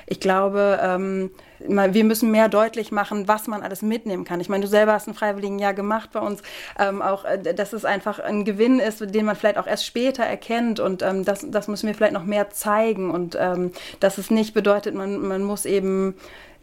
[0.06, 4.40] ich glaube, ähm, wir müssen mehr deutlich machen, was man alles mitnehmen kann.
[4.40, 6.42] Ich meine, du selber hast ein Freiwilligenjahr gemacht bei uns,
[6.78, 10.24] ähm, auch, äh, dass es einfach ein Gewinn ist, den man vielleicht auch erst später
[10.24, 14.30] erkennt und ähm, das, das müssen wir vielleicht noch mehr zeigen und ähm, dass es
[14.30, 16.14] nicht bedeutet, man, man muss eben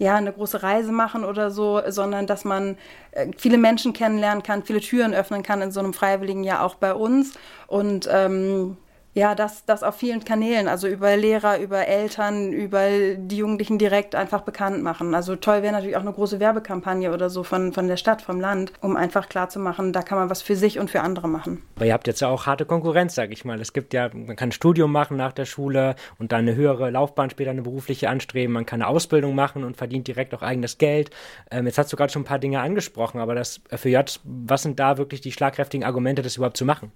[0.01, 2.75] ja, eine große Reise machen oder so, sondern dass man
[3.11, 6.73] äh, viele Menschen kennenlernen kann, viele Türen öffnen kann in so einem freiwilligen Jahr auch
[6.73, 7.33] bei uns.
[7.67, 8.77] Und ähm,
[9.13, 14.15] ja, das, das auf vielen Kanälen, also über Lehrer, über Eltern, über die Jugendlichen direkt
[14.15, 15.13] einfach bekannt machen.
[15.13, 18.39] Also toll wäre natürlich auch eine große Werbekampagne oder so von, von der Stadt, vom
[18.39, 21.61] Land, um einfach klarzumachen, da kann man was für sich und für andere machen.
[21.75, 23.59] Aber ihr habt jetzt ja auch harte Konkurrenz, sag ich mal.
[23.59, 26.89] Es gibt ja, man kann ein Studium machen nach der Schule und dann eine höhere
[26.89, 28.53] Laufbahn später, eine berufliche anstreben.
[28.53, 31.09] Man kann eine Ausbildung machen und verdient direkt auch eigenes Geld.
[31.49, 34.79] Ähm, jetzt hast du gerade schon ein paar Dinge angesprochen, aber das FJ, was sind
[34.79, 36.93] da wirklich die schlagkräftigen Argumente, das überhaupt zu machen?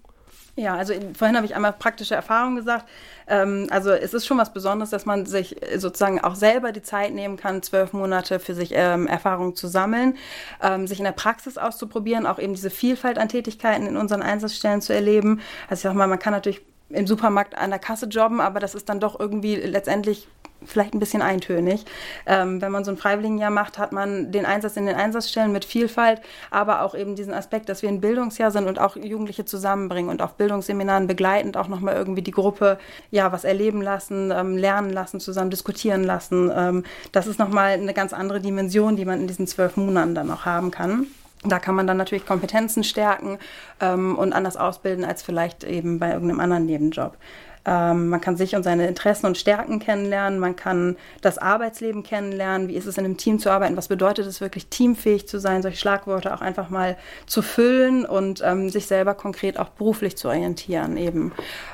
[0.58, 2.86] Ja, also vorhin habe ich einmal praktische Erfahrung gesagt.
[3.28, 7.14] Ähm, also es ist schon was Besonderes, dass man sich sozusagen auch selber die Zeit
[7.14, 10.16] nehmen kann, zwölf Monate für sich ähm, Erfahrungen zu sammeln,
[10.62, 14.82] ähm, sich in der Praxis auszuprobieren, auch eben diese Vielfalt an Tätigkeiten in unseren Einsatzstellen
[14.82, 15.42] zu erleben.
[15.68, 18.76] Also ich sag mal, man kann natürlich im Supermarkt an der Kasse jobben, aber das
[18.76, 20.30] ist dann doch irgendwie letztendlich
[20.64, 21.86] vielleicht ein bisschen eintönig.
[22.26, 25.66] Ähm, wenn man so ein Freiwilligenjahr macht, hat man den Einsatz in den Einsatzstellen mit
[25.66, 30.10] Vielfalt, aber auch eben diesen Aspekt, dass wir ein Bildungsjahr sind und auch Jugendliche zusammenbringen
[30.10, 32.78] und auf Bildungsseminaren begleitend auch nochmal irgendwie die Gruppe
[33.12, 36.52] ja was erleben lassen, ähm, lernen lassen, zusammen diskutieren lassen.
[36.56, 40.32] Ähm, das ist nochmal eine ganz andere Dimension, die man in diesen zwölf Monaten dann
[40.32, 41.08] auch haben kann.
[41.44, 43.38] Da kann man dann natürlich Kompetenzen stärken
[43.80, 47.18] ähm, und anders ausbilden als vielleicht eben bei irgendeinem anderen Nebenjob.
[47.66, 50.40] Ähm, man kann sich und seine Interessen und Stärken kennenlernen.
[50.40, 52.68] Man kann das Arbeitsleben kennenlernen.
[52.68, 53.76] Wie ist es in einem Team zu arbeiten?
[53.78, 55.62] Was bedeutet es wirklich, teamfähig zu sein?
[55.62, 60.28] Solche Schlagworte auch einfach mal zu füllen und ähm, sich selber konkret auch beruflich zu
[60.28, 60.98] orientieren.
[60.98, 61.34] Eben,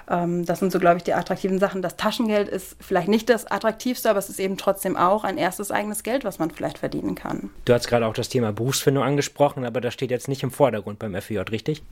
[0.10, 1.82] ähm, das sind so, glaube ich, die attraktiven Sachen.
[1.82, 5.72] Das Taschengeld ist vielleicht nicht das attraktivste, aber es ist eben trotzdem auch ein erstes
[5.72, 7.50] eigenes Geld, was man vielleicht verdienen kann.
[7.66, 11.00] Du hast gerade auch das Thema Berufsfindung angesprochen, aber das steht jetzt nicht im Vordergrund
[11.00, 11.84] beim FJ, richtig?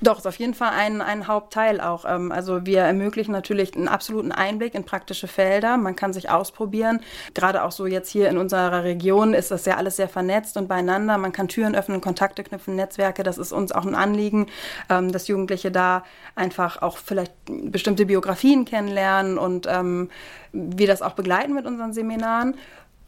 [0.00, 2.04] Doch, ist auf jeden Fall ein, ein Hauptteil auch.
[2.06, 5.76] Ähm, also wir ermöglichen natürlich einen absoluten Einblick in praktische Felder.
[5.76, 7.00] Man kann sich ausprobieren.
[7.34, 10.68] Gerade auch so jetzt hier in unserer Region ist das ja alles sehr vernetzt und
[10.68, 11.18] beieinander.
[11.18, 13.24] Man kann Türen öffnen, Kontakte knüpfen, Netzwerke.
[13.24, 14.46] Das ist uns auch ein Anliegen,
[14.88, 16.04] ähm, dass Jugendliche da
[16.36, 20.10] einfach auch vielleicht bestimmte Biografien kennenlernen und ähm,
[20.52, 22.54] wir das auch begleiten mit unseren Seminaren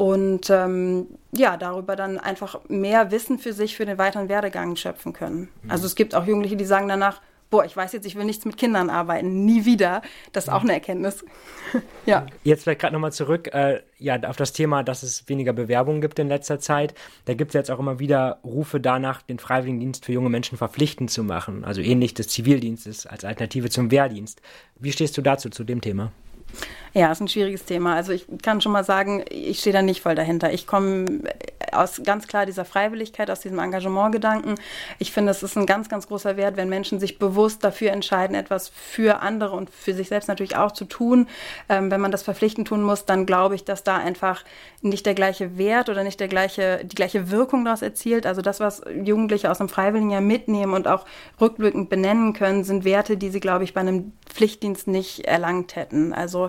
[0.00, 5.12] und ähm, ja, darüber dann einfach mehr Wissen für sich, für den weiteren Werdegang schöpfen
[5.12, 5.50] können.
[5.62, 5.70] Mhm.
[5.70, 8.46] Also es gibt auch Jugendliche, die sagen danach, boah, ich weiß jetzt, ich will nichts
[8.46, 10.00] mit Kindern arbeiten, nie wieder.
[10.32, 11.22] Das ist auch eine Erkenntnis.
[12.06, 12.24] ja.
[12.44, 16.18] Jetzt vielleicht gerade nochmal zurück, äh, ja, auf das Thema, dass es weniger Bewerbungen gibt
[16.18, 16.94] in letzter Zeit.
[17.26, 21.10] Da gibt es jetzt auch immer wieder Rufe danach, den Freiwilligendienst für junge Menschen verpflichtend
[21.10, 24.40] zu machen, also ähnlich des Zivildienstes als Alternative zum Wehrdienst.
[24.76, 26.10] Wie stehst du dazu, zu dem Thema?
[26.92, 27.94] Ja, ist ein schwieriges Thema.
[27.94, 30.52] Also ich kann schon mal sagen, ich stehe da nicht voll dahinter.
[30.52, 31.20] Ich komme
[31.72, 34.56] aus ganz klar dieser Freiwilligkeit, aus diesem Engagementgedanken.
[34.98, 38.34] Ich finde, es ist ein ganz, ganz großer Wert, wenn Menschen sich bewusst dafür entscheiden,
[38.34, 41.28] etwas für andere und für sich selbst natürlich auch zu tun.
[41.68, 44.44] Ähm, wenn man das verpflichtend tun muss, dann glaube ich, dass da einfach
[44.82, 48.26] nicht der gleiche Wert oder nicht der gleiche, die gleiche Wirkung daraus erzielt.
[48.26, 51.04] Also das, was Jugendliche aus einem Freiwilligenjahr mitnehmen und auch
[51.40, 56.12] rückblickend benennen können, sind Werte, die sie, glaube ich, bei einem Pflichtdienst nicht erlangt hätten.
[56.12, 56.39] Also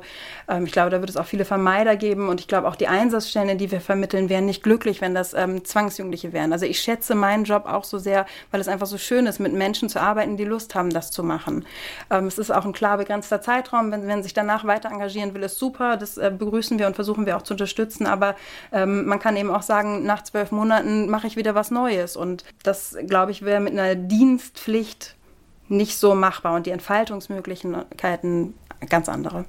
[0.47, 2.87] ähm, ich glaube, da wird es auch viele Vermeider geben und ich glaube auch die
[2.87, 6.53] Einsatzstellen, die wir vermitteln, wären nicht glücklich, wenn das ähm, Zwangsjugendliche wären.
[6.53, 9.53] Also ich schätze meinen Job auch so sehr, weil es einfach so schön ist, mit
[9.53, 11.65] Menschen zu arbeiten, die Lust haben, das zu machen.
[12.09, 13.91] Ähm, es ist auch ein klar begrenzter Zeitraum.
[13.91, 15.97] Wenn, wenn sich danach weiter engagieren will, ist super.
[15.97, 18.05] Das äh, begrüßen wir und versuchen wir auch zu unterstützen.
[18.05, 18.35] Aber
[18.71, 22.15] ähm, man kann eben auch sagen, nach zwölf Monaten mache ich wieder was Neues.
[22.15, 25.15] Und das, glaube ich, wäre mit einer Dienstpflicht
[25.71, 28.53] nicht so machbar und die Entfaltungsmöglichkeiten
[28.89, 29.45] ganz andere.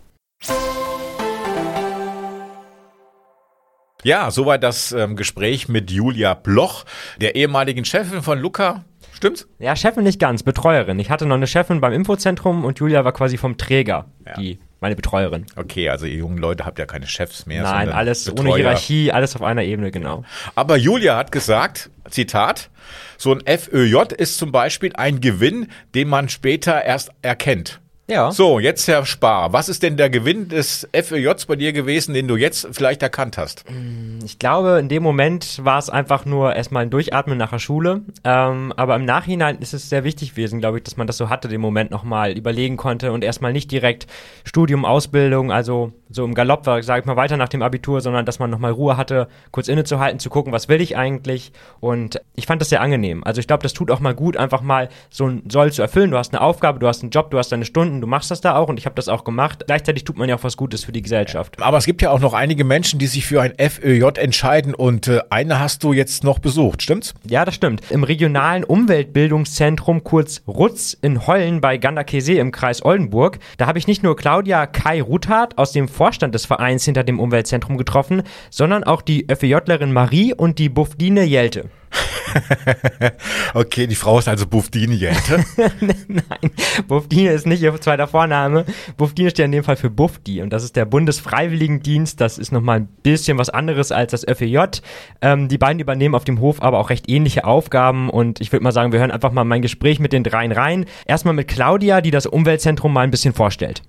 [4.04, 6.84] Ja, soweit das ähm, Gespräch mit Julia Bloch,
[7.20, 8.84] der ehemaligen Chefin von Luca.
[9.12, 9.46] Stimmt's?
[9.60, 10.98] Ja, Chefin nicht ganz, Betreuerin.
[10.98, 14.34] Ich hatte noch eine Chefin beim Infozentrum und Julia war quasi vom Träger, ja.
[14.34, 15.46] die meine Betreuerin.
[15.54, 17.62] Okay, also ihr jungen Leute habt ja keine Chefs mehr.
[17.62, 18.46] Nein, alles Betreuer.
[18.46, 20.24] ohne Hierarchie, alles auf einer Ebene, genau.
[20.56, 22.68] Aber Julia hat gesagt, Zitat,
[23.16, 27.81] so ein FÖJ ist zum Beispiel ein Gewinn, den man später erst erkennt.
[28.08, 28.32] Ja.
[28.32, 32.26] So, jetzt Herr Spar, was ist denn der Gewinn des FÖJs bei dir gewesen, den
[32.26, 33.64] du jetzt vielleicht erkannt hast?
[33.70, 37.60] Mm, ich glaube, in dem Moment war es einfach nur erstmal ein Durchatmen nach der
[37.60, 38.02] Schule.
[38.24, 41.30] Ähm, aber im Nachhinein ist es sehr wichtig gewesen, glaube ich, dass man das so
[41.30, 44.08] hatte, den Moment nochmal überlegen konnte und erstmal nicht direkt
[44.44, 48.26] Studium, Ausbildung, also so im Galopp war, sage ich mal, weiter nach dem Abitur, sondern
[48.26, 51.52] dass man nochmal Ruhe hatte, kurz innezuhalten, zu gucken, was will ich eigentlich.
[51.80, 53.22] Und ich fand das sehr angenehm.
[53.24, 56.10] Also ich glaube, das tut auch mal gut, einfach mal so ein Soll zu erfüllen.
[56.10, 58.40] Du hast eine Aufgabe, du hast einen Job, du hast deine Stunden, du machst das
[58.40, 59.64] da auch und ich habe das auch gemacht.
[59.66, 61.60] Gleichzeitig tut man ja auch was Gutes für die Gesellschaft.
[61.60, 65.08] Aber es gibt ja auch noch einige Menschen, die sich für ein FÖJ entscheiden und
[65.08, 67.14] äh, eine hast du jetzt noch besucht, stimmt's?
[67.28, 67.82] Ja, das stimmt.
[67.90, 73.86] Im regionalen Umweltbildungszentrum, kurz RUTZ in Hollen bei Ganderkesee im Kreis Oldenburg, da habe ich
[73.86, 78.84] nicht nur Claudia Kai Ruthardt aus dem Vorstand des Vereins hinter dem Umweltzentrum getroffen, sondern
[78.84, 81.68] auch die FEJlerin Marie und die Buffdine Jelte.
[83.54, 85.44] okay, die Frau ist also Buffdine Jelte.
[86.08, 86.50] Nein,
[86.88, 88.64] Buffdine ist nicht ihr zweiter Vorname.
[88.96, 92.20] Buffdine steht in dem Fall für Buffdi und das ist der Bundesfreiwilligendienst.
[92.20, 94.80] Das ist nochmal ein bisschen was anderes als das FEJ.
[95.20, 98.62] Ähm, die beiden übernehmen auf dem Hof aber auch recht ähnliche Aufgaben und ich würde
[98.64, 100.86] mal sagen, wir hören einfach mal mein Gespräch mit den dreien rein.
[101.06, 103.82] Erstmal mit Claudia, die das Umweltzentrum mal ein bisschen vorstellt.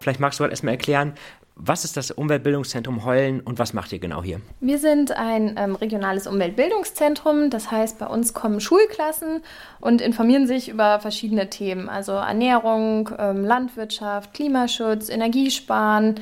[0.00, 1.14] Vielleicht magst du halt erstmal erklären,
[1.58, 4.40] was ist das Umweltbildungszentrum Heulen und was macht ihr genau hier?
[4.60, 7.50] Wir sind ein ähm, regionales Umweltbildungszentrum.
[7.50, 9.42] Das heißt, bei uns kommen Schulklassen
[9.80, 16.14] und informieren sich über verschiedene Themen, also Ernährung, ähm, Landwirtschaft, Klimaschutz, Energiesparen.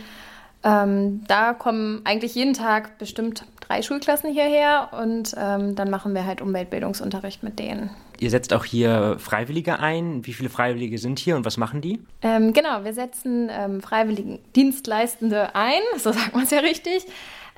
[0.64, 6.24] Ähm, da kommen eigentlich jeden Tag bestimmt drei Schulklassen hierher und ähm, dann machen wir
[6.24, 7.90] halt Umweltbildungsunterricht mit denen.
[8.18, 10.24] Ihr setzt auch hier Freiwillige ein.
[10.24, 12.00] Wie viele Freiwillige sind hier und was machen die?
[12.22, 17.06] Ähm, genau, wir setzen ähm, Freiwilligendienstleistende ein, so sagt man es ja richtig.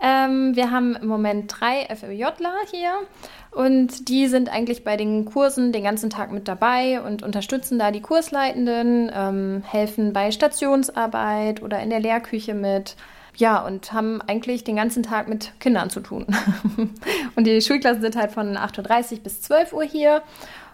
[0.00, 2.92] Ähm, wir haben im Moment drei FÖJler hier
[3.50, 7.90] und die sind eigentlich bei den Kursen den ganzen Tag mit dabei und unterstützen da
[7.90, 12.94] die Kursleitenden, ähm, helfen bei Stationsarbeit oder in der Lehrküche mit.
[13.38, 16.26] Ja, und haben eigentlich den ganzen Tag mit Kindern zu tun.
[17.36, 20.22] und die Schulklassen sind halt von 8.30 Uhr bis 12 Uhr hier.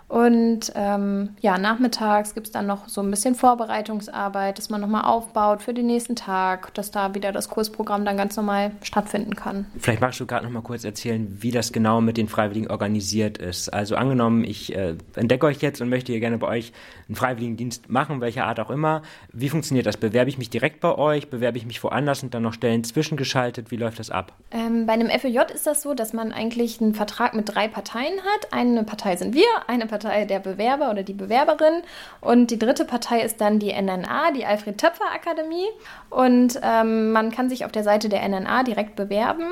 [0.09, 5.05] Und ähm, ja, nachmittags gibt es dann noch so ein bisschen Vorbereitungsarbeit, dass man nochmal
[5.05, 9.67] aufbaut für den nächsten Tag, dass da wieder das Kursprogramm dann ganz normal stattfinden kann.
[9.79, 13.71] Vielleicht magst du gerade nochmal kurz erzählen, wie das genau mit den Freiwilligen organisiert ist.
[13.71, 16.73] Also angenommen, ich äh, entdecke euch jetzt und möchte hier gerne bei euch
[17.09, 19.03] einen Freiwilligendienst machen, welcher Art auch immer.
[19.33, 19.97] Wie funktioniert das?
[19.97, 21.29] Bewerbe ich mich direkt bei euch?
[21.29, 23.71] Bewerbe ich mich woanders und dann noch Stellen zwischengeschaltet?
[23.71, 24.33] Wie läuft das ab?
[24.51, 28.14] Ähm, bei einem FEJ ist das so, dass man eigentlich einen Vertrag mit drei Parteien
[28.21, 28.53] hat.
[28.53, 31.83] Eine Partei sind wir, eine Partei Partei der Bewerber oder die Bewerberin.
[32.20, 35.66] Und die dritte Partei ist dann die NNA, die Alfred Töpfer Akademie.
[36.11, 39.46] Und ähm, man kann sich auf der Seite der NNA direkt bewerben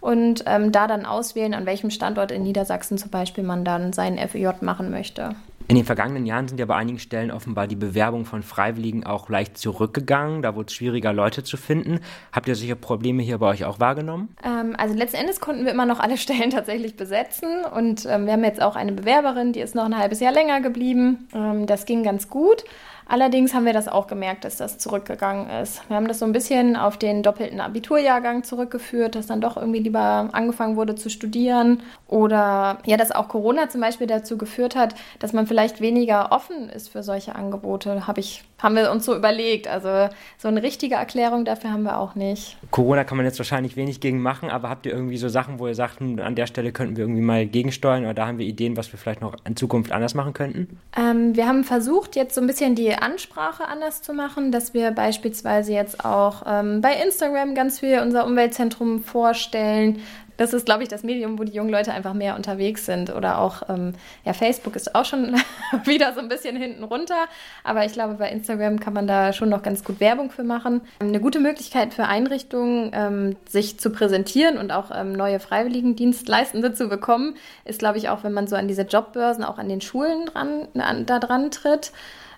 [0.00, 4.18] und ähm, da dann auswählen, an welchem Standort in Niedersachsen zum Beispiel man dann seinen
[4.18, 5.34] FEJ machen möchte.
[5.68, 9.28] In den vergangenen Jahren sind ja bei einigen Stellen offenbar die Bewerbungen von Freiwilligen auch
[9.28, 10.42] leicht zurückgegangen.
[10.42, 11.98] Da wurde es schwieriger, Leute zu finden.
[12.30, 14.28] Habt ihr sicher Probleme hier bei euch auch wahrgenommen?
[14.44, 17.64] Ähm, also letzten Endes konnten wir immer noch alle Stellen tatsächlich besetzen.
[17.64, 20.60] Und ähm, wir haben jetzt auch eine Bewerberin, die ist noch ein halbes Jahr länger
[20.60, 21.26] geblieben.
[21.34, 22.64] Ähm, das ging ganz gut.
[23.08, 25.88] Allerdings haben wir das auch gemerkt, dass das zurückgegangen ist.
[25.88, 29.78] Wir haben das so ein bisschen auf den doppelten Abiturjahrgang zurückgeführt, dass dann doch irgendwie
[29.78, 31.82] lieber angefangen wurde zu studieren.
[32.08, 36.68] Oder ja, dass auch Corona zum Beispiel dazu geführt hat, dass man vielleicht weniger offen
[36.68, 39.68] ist für solche Angebote, habe ich, haben wir uns so überlegt.
[39.68, 42.56] Also so eine richtige Erklärung dafür haben wir auch nicht.
[42.72, 45.68] Corona kann man jetzt wahrscheinlich wenig gegen machen, aber habt ihr irgendwie so Sachen, wo
[45.68, 48.46] ihr sagt, hm, an der Stelle könnten wir irgendwie mal gegensteuern oder da haben wir
[48.46, 50.80] Ideen, was wir vielleicht noch in Zukunft anders machen könnten?
[50.98, 54.90] Ähm, wir haben versucht, jetzt so ein bisschen die Ansprache anders zu machen, dass wir
[54.90, 60.02] beispielsweise jetzt auch ähm, bei Instagram ganz viel unser Umweltzentrum vorstellen,
[60.36, 63.14] das ist, glaube ich, das Medium, wo die jungen Leute einfach mehr unterwegs sind.
[63.14, 65.34] Oder auch, ähm, ja, Facebook ist auch schon
[65.84, 67.26] wieder so ein bisschen hinten runter.
[67.64, 70.82] Aber ich glaube, bei Instagram kann man da schon noch ganz gut Werbung für machen.
[71.00, 76.88] Eine gute Möglichkeit für Einrichtungen, ähm, sich zu präsentieren und auch ähm, neue Freiwilligendienstleistende zu
[76.88, 80.26] bekommen, ist, glaube ich, auch, wenn man so an diese Jobbörsen, auch an den Schulen
[80.26, 81.92] dran, an, da dran tritt.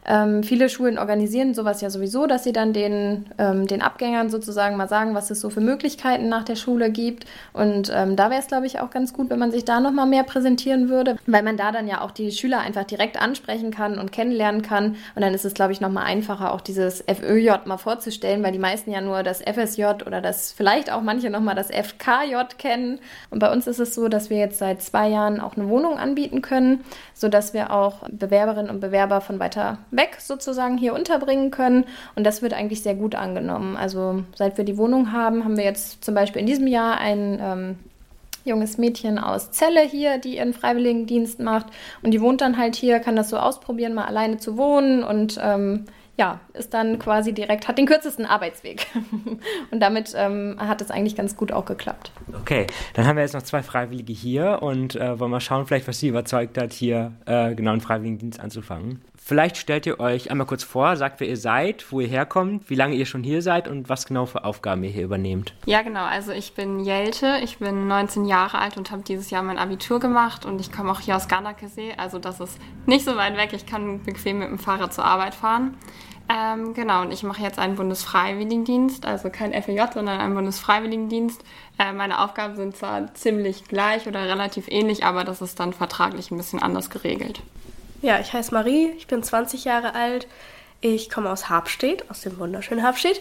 [0.07, 4.77] Ähm, viele Schulen organisieren sowas ja sowieso, dass sie dann den, ähm, den Abgängern sozusagen
[4.77, 7.27] mal sagen, was es so für Möglichkeiten nach der Schule gibt.
[7.53, 10.07] Und ähm, da wäre es, glaube ich, auch ganz gut, wenn man sich da nochmal
[10.07, 13.99] mehr präsentieren würde, weil man da dann ja auch die Schüler einfach direkt ansprechen kann
[13.99, 14.97] und kennenlernen kann.
[15.15, 18.59] Und dann ist es, glaube ich, nochmal einfacher, auch dieses FÖJ mal vorzustellen, weil die
[18.59, 22.99] meisten ja nur das FSJ oder das vielleicht auch manche nochmal das FKJ kennen.
[23.31, 25.99] Und bei uns ist es so, dass wir jetzt seit zwei Jahren auch eine Wohnung
[25.99, 26.85] anbieten können,
[27.15, 31.85] sodass wir auch Bewerberinnen und Bewerber von weiter weg sozusagen hier unterbringen können.
[32.17, 33.77] Und das wird eigentlich sehr gut angenommen.
[33.77, 37.39] Also seit wir die Wohnung haben, haben wir jetzt zum Beispiel in diesem Jahr ein
[37.43, 37.77] ähm,
[38.45, 41.67] junges Mädchen aus Celle hier, die ihren Freiwilligendienst macht.
[42.03, 45.39] Und die wohnt dann halt hier, kann das so ausprobieren, mal alleine zu wohnen und
[45.43, 45.85] ähm,
[46.17, 48.87] ja, ist dann quasi direkt, hat den kürzesten Arbeitsweg.
[49.71, 52.13] und damit ähm, hat es eigentlich ganz gut auch geklappt.
[52.41, 55.89] Okay, dann haben wir jetzt noch zwei Freiwillige hier und äh, wollen mal schauen, vielleicht,
[55.89, 59.03] was sie überzeugt hat, hier äh, genau einen Freiwilligendienst anzufangen.
[59.29, 62.75] Vielleicht stellt ihr euch einmal kurz vor, sagt, wer ihr seid, wo ihr herkommt, wie
[62.75, 65.53] lange ihr schon hier seid und was genau für Aufgaben ihr hier übernehmt.
[65.67, 66.05] Ja, genau.
[66.05, 70.01] Also ich bin Jelte, ich bin 19 Jahre alt und habe dieses Jahr mein Abitur
[70.01, 71.93] gemacht und ich komme auch hier aus Gardakesee.
[71.99, 73.51] Also das ist nicht so weit weg.
[73.53, 75.77] Ich kann bequem mit dem Fahrrad zur Arbeit fahren.
[76.31, 81.43] Ähm, genau, und ich mache jetzt einen Bundesfreiwilligendienst, also kein FEJ, sondern einen Bundesfreiwilligendienst.
[81.79, 86.31] Äh, meine Aufgaben sind zwar ziemlich gleich oder relativ ähnlich, aber das ist dann vertraglich
[86.31, 87.41] ein bisschen anders geregelt.
[88.03, 90.29] Ja, ich heiße Marie, ich bin 20 Jahre alt.
[90.81, 93.21] Ich komme aus Habstedt, aus dem wunderschönen Habstedt.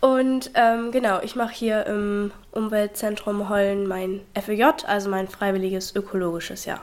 [0.00, 6.64] Und ähm, genau, ich mache hier im Umweltzentrum Hollen mein FEJ, also mein freiwilliges ökologisches
[6.64, 6.80] Jahr.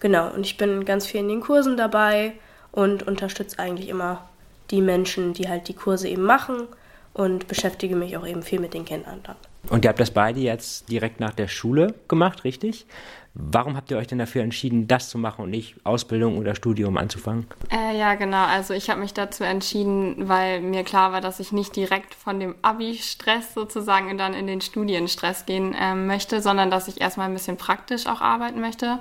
[0.00, 2.34] Genau, und ich bin ganz viel in den Kursen dabei
[2.70, 4.28] und unterstütze eigentlich immer
[4.70, 6.68] die Menschen, die halt die Kurse eben machen
[7.14, 9.36] und beschäftige mich auch eben viel mit den Kindern dann.
[9.70, 12.86] Und ihr habt das beide jetzt direkt nach der Schule gemacht, richtig?
[13.34, 16.96] Warum habt ihr euch denn dafür entschieden, das zu machen und nicht Ausbildung oder Studium
[16.96, 17.46] anzufangen?
[17.70, 18.44] Äh, ja, genau.
[18.44, 22.40] Also ich habe mich dazu entschieden, weil mir klar war, dass ich nicht direkt von
[22.40, 27.34] dem Abi-Stress sozusagen dann in den Studienstress gehen äh, möchte, sondern dass ich erstmal ein
[27.34, 28.98] bisschen praktisch auch arbeiten möchte.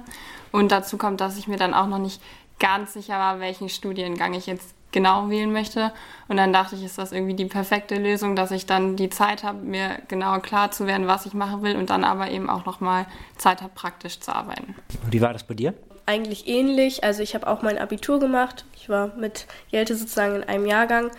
[0.51, 2.21] Und dazu kommt, dass ich mir dann auch noch nicht
[2.59, 5.91] ganz sicher war, welchen Studiengang ich jetzt genau wählen möchte.
[6.27, 9.43] Und dann dachte ich, ist das irgendwie die perfekte Lösung, dass ich dann die Zeit
[9.43, 12.65] habe, mir genau klar zu werden, was ich machen will und dann aber eben auch
[12.65, 13.05] nochmal
[13.37, 14.75] Zeit habe, praktisch zu arbeiten.
[15.11, 15.75] Wie war das bei dir?
[16.07, 17.03] Eigentlich ähnlich.
[17.03, 18.65] Also ich habe auch mein Abitur gemacht.
[18.75, 21.11] Ich war mit Jelte sozusagen in einem Jahrgang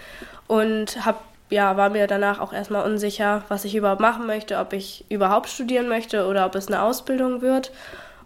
[0.48, 1.18] und habe
[1.50, 5.48] ja, war mir danach auch erstmal unsicher, was ich überhaupt machen möchte, ob ich überhaupt
[5.48, 7.72] studieren möchte oder ob es eine Ausbildung wird.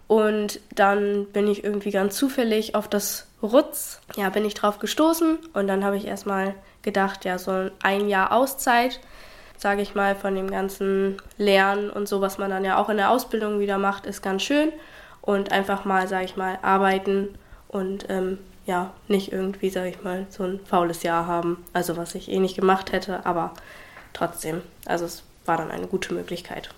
[0.07, 5.37] Und dann bin ich irgendwie ganz zufällig auf das Rutz, ja, bin ich drauf gestoßen
[5.53, 8.99] und dann habe ich erstmal gedacht, ja, so ein Jahr Auszeit,
[9.57, 12.97] sage ich mal, von dem ganzen Lernen und so, was man dann ja auch in
[12.97, 14.71] der Ausbildung wieder macht, ist ganz schön.
[15.21, 17.29] Und einfach mal, sage ich mal, arbeiten
[17.69, 22.15] und ähm, ja, nicht irgendwie, sage ich mal, so ein faules Jahr haben, also was
[22.15, 23.53] ich eh nicht gemacht hätte, aber
[24.13, 26.69] trotzdem, also es war dann eine gute Möglichkeit.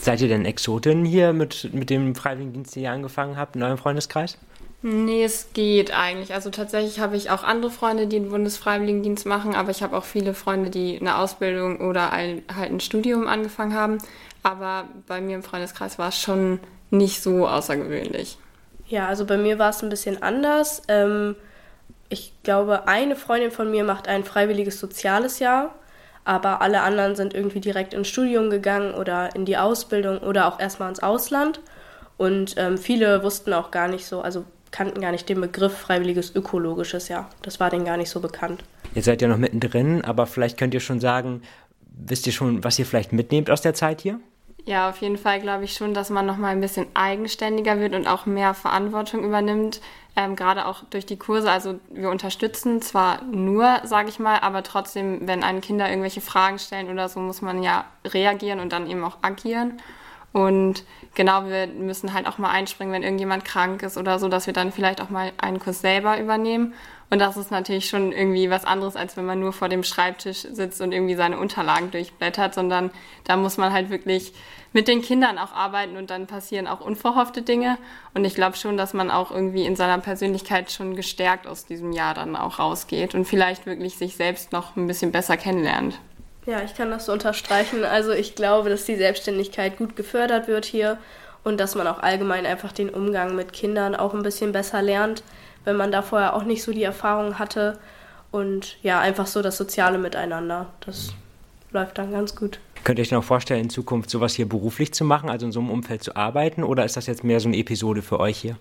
[0.00, 3.78] Seid ihr denn Exotin hier mit, mit dem Freiwilligendienst, den ihr angefangen habt, in eurem
[3.78, 4.38] Freundeskreis?
[4.82, 6.32] Nee, es geht eigentlich.
[6.32, 10.04] Also tatsächlich habe ich auch andere Freunde, die den Bundesfreiwilligendienst machen, aber ich habe auch
[10.04, 13.98] viele Freunde, die eine Ausbildung oder ein, halt ein Studium angefangen haben.
[14.42, 18.38] Aber bei mir im Freundeskreis war es schon nicht so außergewöhnlich.
[18.86, 20.82] Ja, also bei mir war es ein bisschen anders.
[20.86, 21.34] Ähm,
[22.08, 25.74] ich glaube, eine Freundin von mir macht ein freiwilliges soziales Jahr
[26.26, 30.58] aber alle anderen sind irgendwie direkt ins Studium gegangen oder in die Ausbildung oder auch
[30.58, 31.60] erstmal ins Ausland.
[32.16, 36.34] Und ähm, viele wussten auch gar nicht so, also kannten gar nicht den Begriff freiwilliges
[36.34, 37.30] ökologisches Jahr.
[37.42, 38.64] Das war denen gar nicht so bekannt.
[38.94, 41.42] Ihr seid ja noch mittendrin, aber vielleicht könnt ihr schon sagen,
[41.80, 44.18] wisst ihr schon, was ihr vielleicht mitnehmt aus der Zeit hier?
[44.64, 47.94] Ja, auf jeden Fall glaube ich schon, dass man noch mal ein bisschen eigenständiger wird
[47.94, 49.80] und auch mehr Verantwortung übernimmt.
[50.16, 51.50] Ähm, Gerade auch durch die Kurse.
[51.50, 56.58] Also wir unterstützen zwar nur, sage ich mal, aber trotzdem, wenn einen Kinder irgendwelche Fragen
[56.58, 59.78] stellen oder so, muss man ja reagieren und dann eben auch agieren.
[60.32, 64.46] Und genau, wir müssen halt auch mal einspringen, wenn irgendjemand krank ist oder so, dass
[64.46, 66.74] wir dann vielleicht auch mal einen Kurs selber übernehmen.
[67.08, 70.42] Und das ist natürlich schon irgendwie was anderes, als wenn man nur vor dem Schreibtisch
[70.50, 72.90] sitzt und irgendwie seine Unterlagen durchblättert, sondern
[73.24, 74.34] da muss man halt wirklich
[74.76, 77.78] mit den Kindern auch arbeiten und dann passieren auch unverhoffte Dinge.
[78.14, 81.92] Und ich glaube schon, dass man auch irgendwie in seiner Persönlichkeit schon gestärkt aus diesem
[81.92, 85.98] Jahr dann auch rausgeht und vielleicht wirklich sich selbst noch ein bisschen besser kennenlernt.
[86.44, 87.84] Ja, ich kann das so unterstreichen.
[87.84, 90.98] Also ich glaube, dass die Selbstständigkeit gut gefördert wird hier
[91.42, 95.24] und dass man auch allgemein einfach den Umgang mit Kindern auch ein bisschen besser lernt
[95.66, 97.78] wenn man da vorher auch nicht so die Erfahrung hatte.
[98.30, 100.68] Und ja, einfach so das soziale Miteinander.
[100.80, 101.12] Das
[101.76, 102.58] läuft dann ganz gut.
[102.84, 105.60] Könnt ihr euch noch vorstellen, in Zukunft sowas hier beruflich zu machen, also in so
[105.60, 106.64] einem Umfeld zu arbeiten?
[106.64, 108.56] Oder ist das jetzt mehr so eine Episode für euch hier?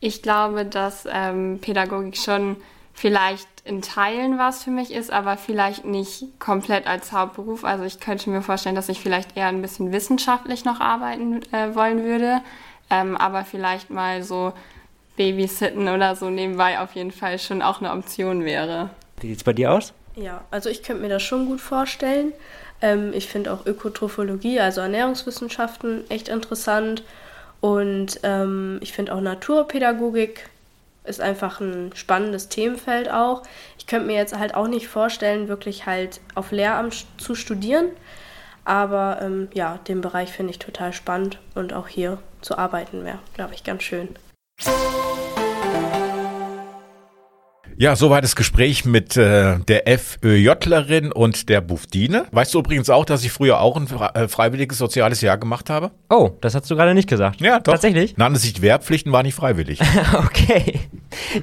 [0.00, 2.56] Ich glaube, dass ähm, Pädagogik schon
[2.92, 7.64] vielleicht in Teilen was für mich ist, aber vielleicht nicht komplett als Hauptberuf.
[7.64, 11.74] Also ich könnte mir vorstellen, dass ich vielleicht eher ein bisschen wissenschaftlich noch arbeiten äh,
[11.74, 12.40] wollen würde,
[12.90, 14.52] ähm, aber vielleicht mal so
[15.16, 18.90] Babysitten oder so nebenbei auf jeden Fall schon auch eine Option wäre.
[19.20, 19.92] Wie sieht es bei dir aus?
[20.20, 22.32] Ja, also ich könnte mir das schon gut vorstellen.
[22.82, 27.04] Ähm, ich finde auch Ökotrophologie, also Ernährungswissenschaften, echt interessant.
[27.60, 30.48] Und ähm, ich finde auch Naturpädagogik
[31.04, 33.42] ist einfach ein spannendes Themenfeld auch.
[33.78, 37.86] Ich könnte mir jetzt halt auch nicht vorstellen, wirklich halt auf Lehramt zu studieren.
[38.64, 43.20] Aber ähm, ja, den Bereich finde ich total spannend und auch hier zu arbeiten wäre,
[43.34, 44.14] glaube ich, ganz schön.
[47.80, 52.26] Ja, soweit das Gespräch mit äh, der FÖJlerin und der Buffdine.
[52.32, 55.92] Weißt du übrigens auch, dass ich früher auch ein äh, freiwilliges soziales Jahr gemacht habe?
[56.10, 57.40] Oh, das hast du gerade nicht gesagt.
[57.40, 57.74] Ja, doch.
[57.74, 58.16] Tatsächlich?
[58.16, 59.78] Nannte sich Wehrpflichten, war nicht freiwillig.
[60.12, 60.80] okay.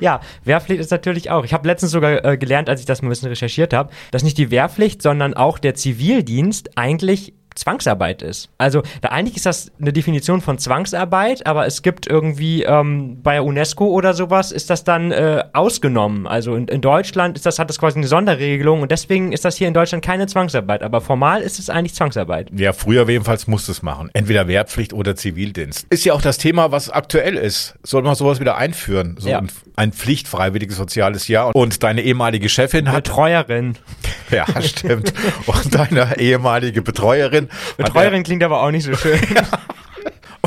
[0.01, 1.45] Ja, Wehrpflicht ist natürlich auch.
[1.45, 4.23] Ich habe letztens sogar äh, gelernt, als ich das mal ein bisschen recherchiert habe, dass
[4.23, 8.49] nicht die Wehrpflicht, sondern auch der Zivildienst eigentlich Zwangsarbeit ist.
[8.57, 13.41] Also da eigentlich ist das eine Definition von Zwangsarbeit, aber es gibt irgendwie ähm, bei
[13.41, 16.27] UNESCO oder sowas ist das dann äh, ausgenommen.
[16.27, 19.55] Also in, in, Deutschland ist das hat das quasi eine Sonderregelung und deswegen ist das
[19.55, 20.83] hier in Deutschland keine Zwangsarbeit.
[20.83, 22.51] Aber formal ist es eigentlich Zwangsarbeit.
[22.55, 24.09] Ja, früher jedenfalls musste es machen.
[24.13, 25.87] Entweder Wehrpflicht oder Zivildienst.
[25.89, 27.75] Ist ja auch das Thema, was aktuell ist.
[27.83, 29.15] Soll man sowas wieder einführen?
[29.17, 29.39] So ja.
[29.39, 31.55] ein, ein pflichtfreiwilliges soziales Jahr.
[31.55, 33.77] Und deine ehemalige Chefin hat Betreuerin.
[34.31, 35.13] Ja, stimmt.
[35.45, 37.44] Und deine ehemalige Betreuerin.
[37.77, 39.19] Betreuerin klingt aber auch nicht so schön.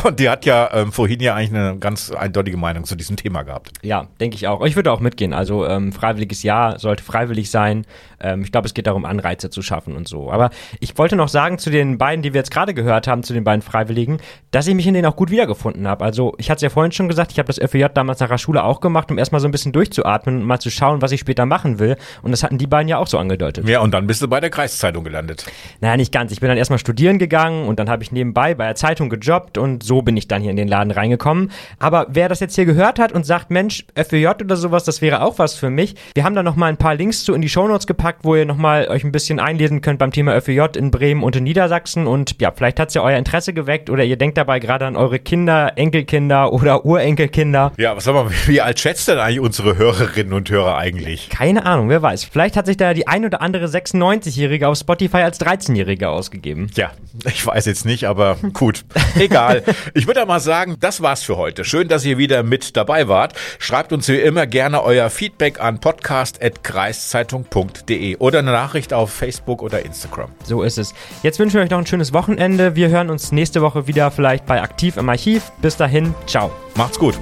[0.04, 3.42] Und die hat ja ähm, vorhin ja eigentlich eine ganz eindeutige Meinung zu diesem Thema
[3.42, 3.72] gehabt.
[3.82, 4.64] Ja, denke ich auch.
[4.64, 5.32] Ich würde auch mitgehen.
[5.32, 7.84] Also ähm, freiwilliges Jahr sollte freiwillig sein.
[8.20, 10.30] Ähm, ich glaube, es geht darum, Anreize zu schaffen und so.
[10.30, 13.32] Aber ich wollte noch sagen zu den beiden, die wir jetzt gerade gehört haben, zu
[13.32, 14.18] den beiden Freiwilligen,
[14.50, 16.04] dass ich mich in denen auch gut wiedergefunden habe.
[16.04, 18.38] Also ich hatte es ja vorhin schon gesagt, ich habe das FEJ damals nach der
[18.38, 21.20] Schule auch gemacht, um erstmal so ein bisschen durchzuatmen und mal zu schauen, was ich
[21.20, 21.96] später machen will.
[22.22, 23.68] Und das hatten die beiden ja auch so angedeutet.
[23.68, 25.46] Ja, und dann bist du bei der Kreiszeitung gelandet.
[25.80, 26.32] Naja, nicht ganz.
[26.32, 29.58] Ich bin dann erstmal studieren gegangen und dann habe ich nebenbei bei der Zeitung gejobbt
[29.58, 31.50] und so bin ich dann hier in den Laden reingekommen.
[31.80, 35.22] Aber wer das jetzt hier gehört hat und sagt, Mensch, FWJ oder sowas, das wäre
[35.22, 35.96] auch was für mich.
[36.14, 38.86] Wir haben da nochmal ein paar Links zu in die Shownotes gepackt, wo ihr nochmal
[38.88, 42.06] euch ein bisschen einlesen könnt beim Thema FWJ in Bremen und in Niedersachsen.
[42.06, 44.94] Und ja, vielleicht hat es ja euer Interesse geweckt oder ihr denkt dabei gerade an
[44.94, 47.72] eure Kinder, Enkelkinder oder Urenkelkinder.
[47.78, 51.30] Ja, was wir, wie alt schätzt denn eigentlich unsere Hörerinnen und Hörer eigentlich?
[51.30, 52.24] Keine Ahnung, wer weiß.
[52.24, 56.68] Vielleicht hat sich da die ein oder andere 96-Jährige auf Spotify als 13-Jährige ausgegeben.
[56.74, 56.90] Ja,
[57.24, 58.84] ich weiß jetzt nicht, aber gut.
[59.18, 59.62] Egal.
[59.94, 61.64] Ich würde mal sagen, das war's für heute.
[61.64, 63.34] Schön, dass ihr wieder mit dabei wart.
[63.58, 69.84] Schreibt uns wie immer gerne euer Feedback an podcast.kreiszeitung.de oder eine Nachricht auf Facebook oder
[69.84, 70.30] Instagram.
[70.44, 70.94] So ist es.
[71.22, 72.76] Jetzt wünschen wir euch noch ein schönes Wochenende.
[72.76, 75.52] Wir hören uns nächste Woche wieder vielleicht bei Aktiv im Archiv.
[75.60, 76.50] Bis dahin, ciao.
[76.76, 77.18] Macht's gut.